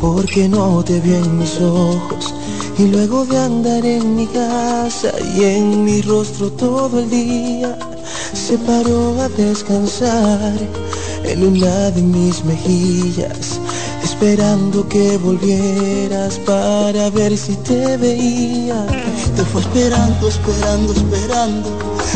[0.00, 2.32] porque no te vi en mis ojos.
[2.78, 7.76] Y luego de andar en mi casa y en mi rostro todo el día
[8.32, 10.54] se paró a descansar
[11.24, 13.58] en una de mis mejillas
[14.04, 18.86] esperando que volvieras para ver si te veía.
[19.34, 21.68] Te fue esperando esperando esperando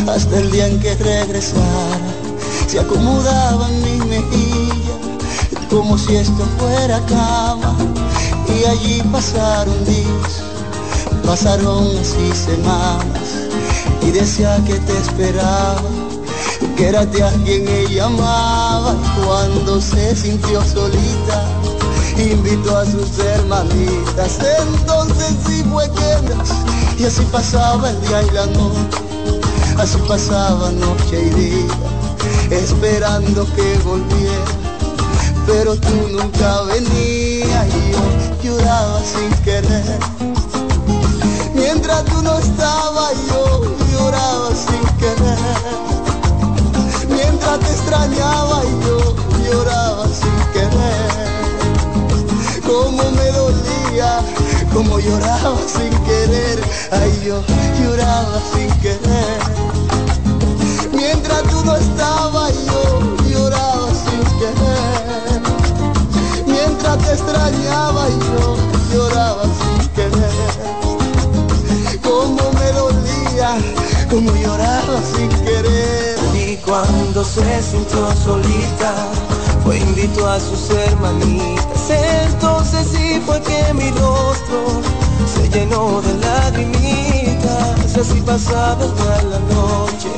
[0.06, 2.14] hasta el día en que regresara.
[2.68, 3.99] Se acomodaba en mejilla
[5.70, 7.76] como si esto fuera cama.
[8.48, 10.42] Y allí pasaron días,
[11.24, 13.48] pasaron así semanas.
[14.02, 15.80] Y decía que te esperaba,
[16.76, 18.94] que era de a quien ella amaba.
[19.24, 21.47] Cuando se sintió solita
[22.18, 28.47] invitó a sus hermanitas, entonces sí fue que y así pasaba el día y la
[28.47, 28.98] noche,
[29.78, 31.66] así pasaba noche y día,
[32.51, 34.60] esperando que volviera
[35.52, 38.01] pero tú nunca venías y yo
[38.43, 39.98] lloraba sin querer.
[41.55, 43.62] Mientras tú no estabas yo
[43.93, 45.77] lloraba sin querer.
[47.09, 51.28] Mientras te extrañaba yo lloraba sin querer.
[52.64, 54.20] Como me dolía,
[54.72, 56.62] como lloraba sin querer.
[56.93, 57.43] Ay, yo
[57.82, 59.40] lloraba sin querer.
[60.93, 63.19] Mientras tú no estabas yo
[66.98, 68.56] Te extrañaba y yo
[68.92, 70.50] lloraba sin querer.
[72.02, 73.56] Como me dolía,
[74.10, 76.18] como lloraba sin querer.
[76.34, 78.92] Y cuando se sintió solita,
[79.62, 81.90] fue invitó a sus hermanitas.
[81.90, 84.82] Entonces sí fue que mi rostro
[85.32, 87.96] se llenó de lagrimitas.
[87.96, 90.08] Así pasaba toda la noche,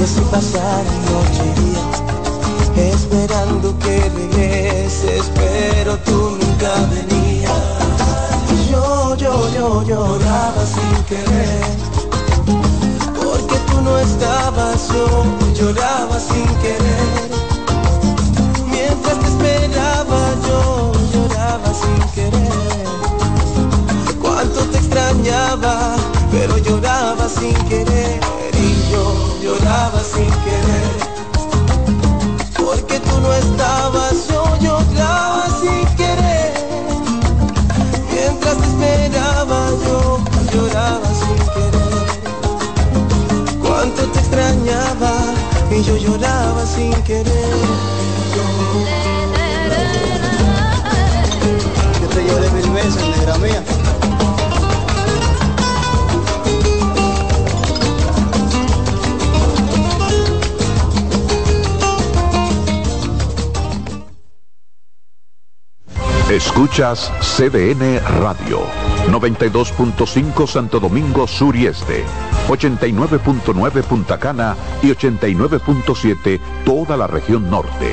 [0.00, 1.44] y así pasaba noche
[2.14, 2.17] y
[2.78, 7.52] esperando que regreses, pero tú nunca venías.
[8.70, 11.76] Yo, yo, yo lloraba sin querer,
[13.16, 15.24] porque tú no estabas, yo
[15.54, 17.30] lloraba sin querer.
[18.70, 22.86] Mientras te esperaba, yo lloraba sin querer.
[24.20, 25.96] Cuánto te extrañaba,
[26.30, 28.20] pero lloraba sin querer.
[28.54, 31.07] Y yo lloraba sin querer
[45.70, 47.54] y yo lloraba sin querer.
[52.00, 53.67] Yo te lloré mil veces, negra mía.
[66.38, 68.60] Escuchas CDN Radio,
[69.08, 72.04] 92.5 Santo Domingo Sur y Este,
[72.46, 77.92] 89.9 Punta Cana y 89.7 toda la región norte.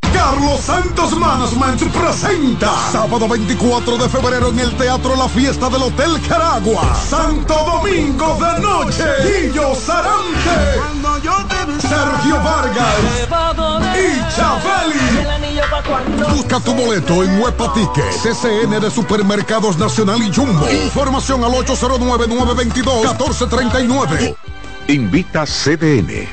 [0.00, 6.18] Carlos Santos Management presenta sábado 24 de febrero en el Teatro La Fiesta del Hotel
[6.26, 6.94] Caragua.
[6.94, 9.04] Santo Domingo de Noche.
[9.22, 10.80] Guillo Sarante.
[11.80, 12.94] Sergio Vargas.
[13.94, 14.63] Y Chabeli.
[16.32, 18.10] Busca tu boleto en Huepa Ticket.
[18.22, 20.66] CCN de Supermercados Nacional y Jumbo.
[20.70, 24.34] Información al 809-922-1439.
[24.88, 26.26] Invita CDN.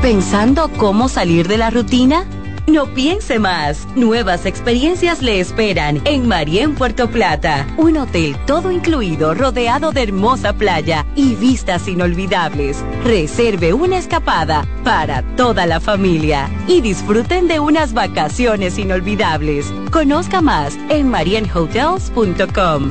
[0.00, 2.24] ¿Pensando cómo salir de la rutina?
[2.68, 3.88] No piense más.
[3.96, 7.66] Nuevas experiencias le esperan en Marien Puerto Plata.
[7.78, 12.84] Un hotel todo incluido, rodeado de hermosa playa y vistas inolvidables.
[13.04, 19.72] Reserve una escapada para toda la familia y disfruten de unas vacaciones inolvidables.
[19.90, 22.90] Conozca más en marienhotels.com.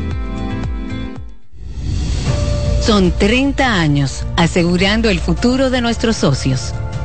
[2.81, 6.73] Son 30 años asegurando el futuro de nuestros socios.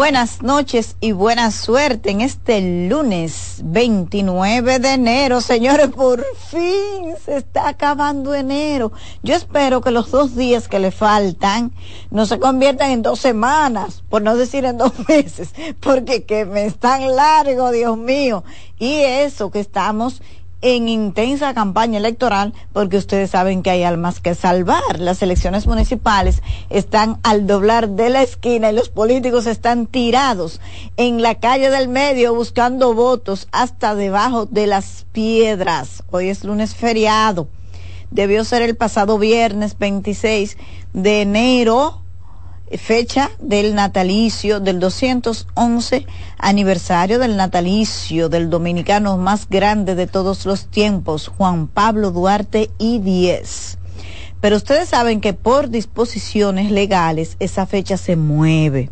[0.00, 5.42] Buenas noches y buena suerte en este lunes 29 de enero.
[5.42, 8.92] Señores, por fin se está acabando enero.
[9.22, 11.72] Yo espero que los dos días que le faltan
[12.10, 15.50] no se conviertan en dos semanas, por no decir en dos meses,
[15.80, 18.42] porque que me están largo, Dios mío.
[18.78, 20.22] Y eso que estamos
[20.62, 24.98] en intensa campaña electoral porque ustedes saben que hay almas que salvar.
[24.98, 30.60] Las elecciones municipales están al doblar de la esquina y los políticos están tirados
[30.96, 36.02] en la calle del medio buscando votos hasta debajo de las piedras.
[36.10, 37.48] Hoy es lunes feriado.
[38.10, 40.56] Debió ser el pasado viernes 26
[40.92, 41.99] de enero
[42.78, 46.06] fecha del natalicio, del 211
[46.38, 53.00] aniversario del natalicio del dominicano más grande de todos los tiempos, Juan Pablo Duarte y
[53.00, 53.78] 10.
[54.40, 58.90] Pero ustedes saben que por disposiciones legales esa fecha se mueve.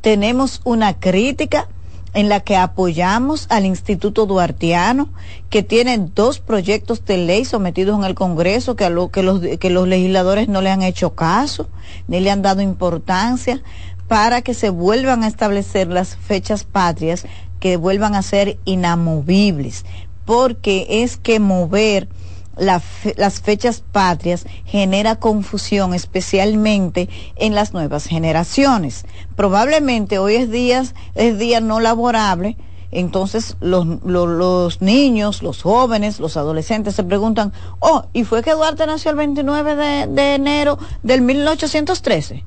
[0.00, 1.68] Tenemos una crítica
[2.14, 5.08] en la que apoyamos al Instituto Duartiano,
[5.48, 9.40] que tiene dos proyectos de ley sometidos en el Congreso que, a lo, que, los,
[9.40, 11.68] que los legisladores no le han hecho caso,
[12.08, 13.62] ni le han dado importancia,
[14.08, 17.24] para que se vuelvan a establecer las fechas patrias,
[17.60, 19.84] que vuelvan a ser inamovibles,
[20.26, 22.08] porque es que mover
[22.56, 29.04] las fechas patrias genera confusión, especialmente en las nuevas generaciones.
[29.36, 30.84] Probablemente hoy es día,
[31.14, 32.56] es día no laborable,
[32.90, 38.86] entonces los, los, niños, los jóvenes, los adolescentes se preguntan, oh, ¿y fue que Duarte
[38.86, 42.44] nació el 29 de, de enero del 1813?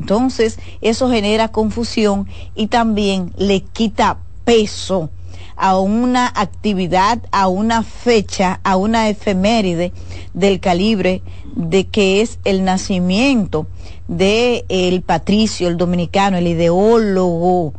[0.00, 5.10] Entonces, eso genera confusión y también le quita peso
[5.56, 9.92] a una actividad, a una fecha, a una efeméride
[10.32, 11.22] del calibre
[11.54, 13.66] de que es el nacimiento
[14.08, 17.74] de el patricio, el dominicano, el ideólogo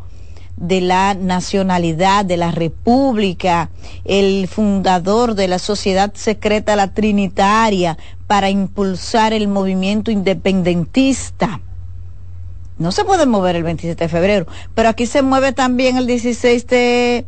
[0.58, 3.70] de la nacionalidad, de la república,
[4.06, 7.98] el fundador de la sociedad secreta la Trinitaria
[8.28, 11.60] para impulsar el movimiento independentista.
[12.78, 16.68] No se puede mover el 27 de febrero, pero aquí se mueve también el 16
[16.68, 17.26] de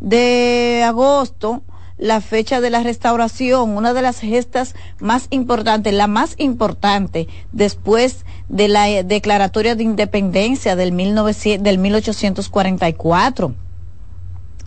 [0.00, 1.62] de agosto,
[2.00, 8.24] la fecha de la restauración, una de las gestas más importantes, la más importante después
[8.48, 13.54] de la declaratoria de independencia del, 1900, del 1844.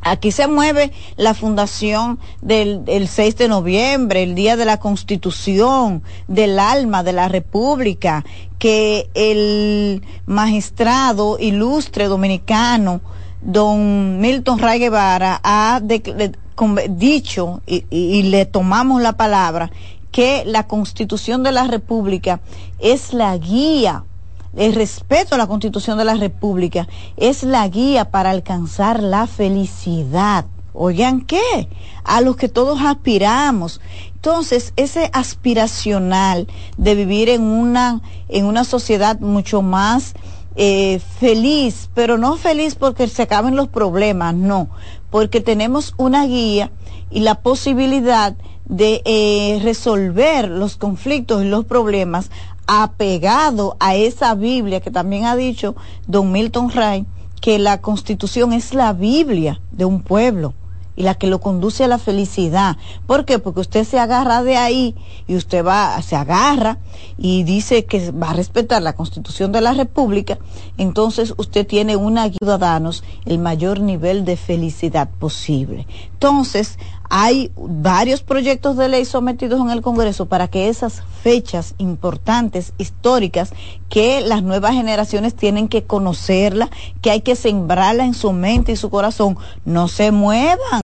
[0.06, 6.04] Aquí se mueve la fundación del el 6 de noviembre, el Día de la Constitución,
[6.28, 8.26] del alma de la República,
[8.60, 13.02] que el magistrado ilustre dominicano
[13.46, 15.82] don Milton Ray Guevara ha
[16.90, 19.72] dicho y, le tomamos la palabra
[20.12, 22.40] que la constitución de la república
[22.80, 24.04] es la guía
[24.56, 26.88] el respeto a la constitución de la república
[27.18, 30.46] es la guía para alcanzar la felicidad.
[30.76, 31.70] Oigan qué
[32.04, 33.82] a los que todos aspiramos.
[34.14, 36.48] Entonces ese aspiracional
[36.78, 40.14] de vivir en una en una sociedad mucho más
[40.56, 44.70] eh, feliz, pero no feliz porque se acaben los problemas, no,
[45.10, 46.72] porque tenemos una guía
[47.10, 48.36] y la posibilidad
[48.66, 52.30] de eh, resolver los conflictos y los problemas
[52.68, 55.76] apegado a esa Biblia que también ha dicho
[56.08, 57.06] don Milton Ray,
[57.42, 60.54] que la constitución es la Biblia de un pueblo
[60.96, 62.78] y la que lo conduce a la felicidad.
[63.08, 63.40] ¿Por qué?
[63.40, 64.96] Porque usted se agarra de ahí
[65.28, 66.78] y usted va, se agarra
[67.18, 70.38] y dice que va a respetar la constitución de la República,
[70.78, 75.88] entonces usted tiene una ciudadanos el mayor nivel de felicidad posible.
[76.14, 76.78] Entonces,
[77.10, 83.54] hay varios proyectos de ley sometidos en el Congreso para que esas fechas importantes, históricas,
[83.90, 86.70] que las nuevas generaciones tienen que conocerla,
[87.02, 90.83] que hay que sembrarla en su mente y su corazón, no se muevan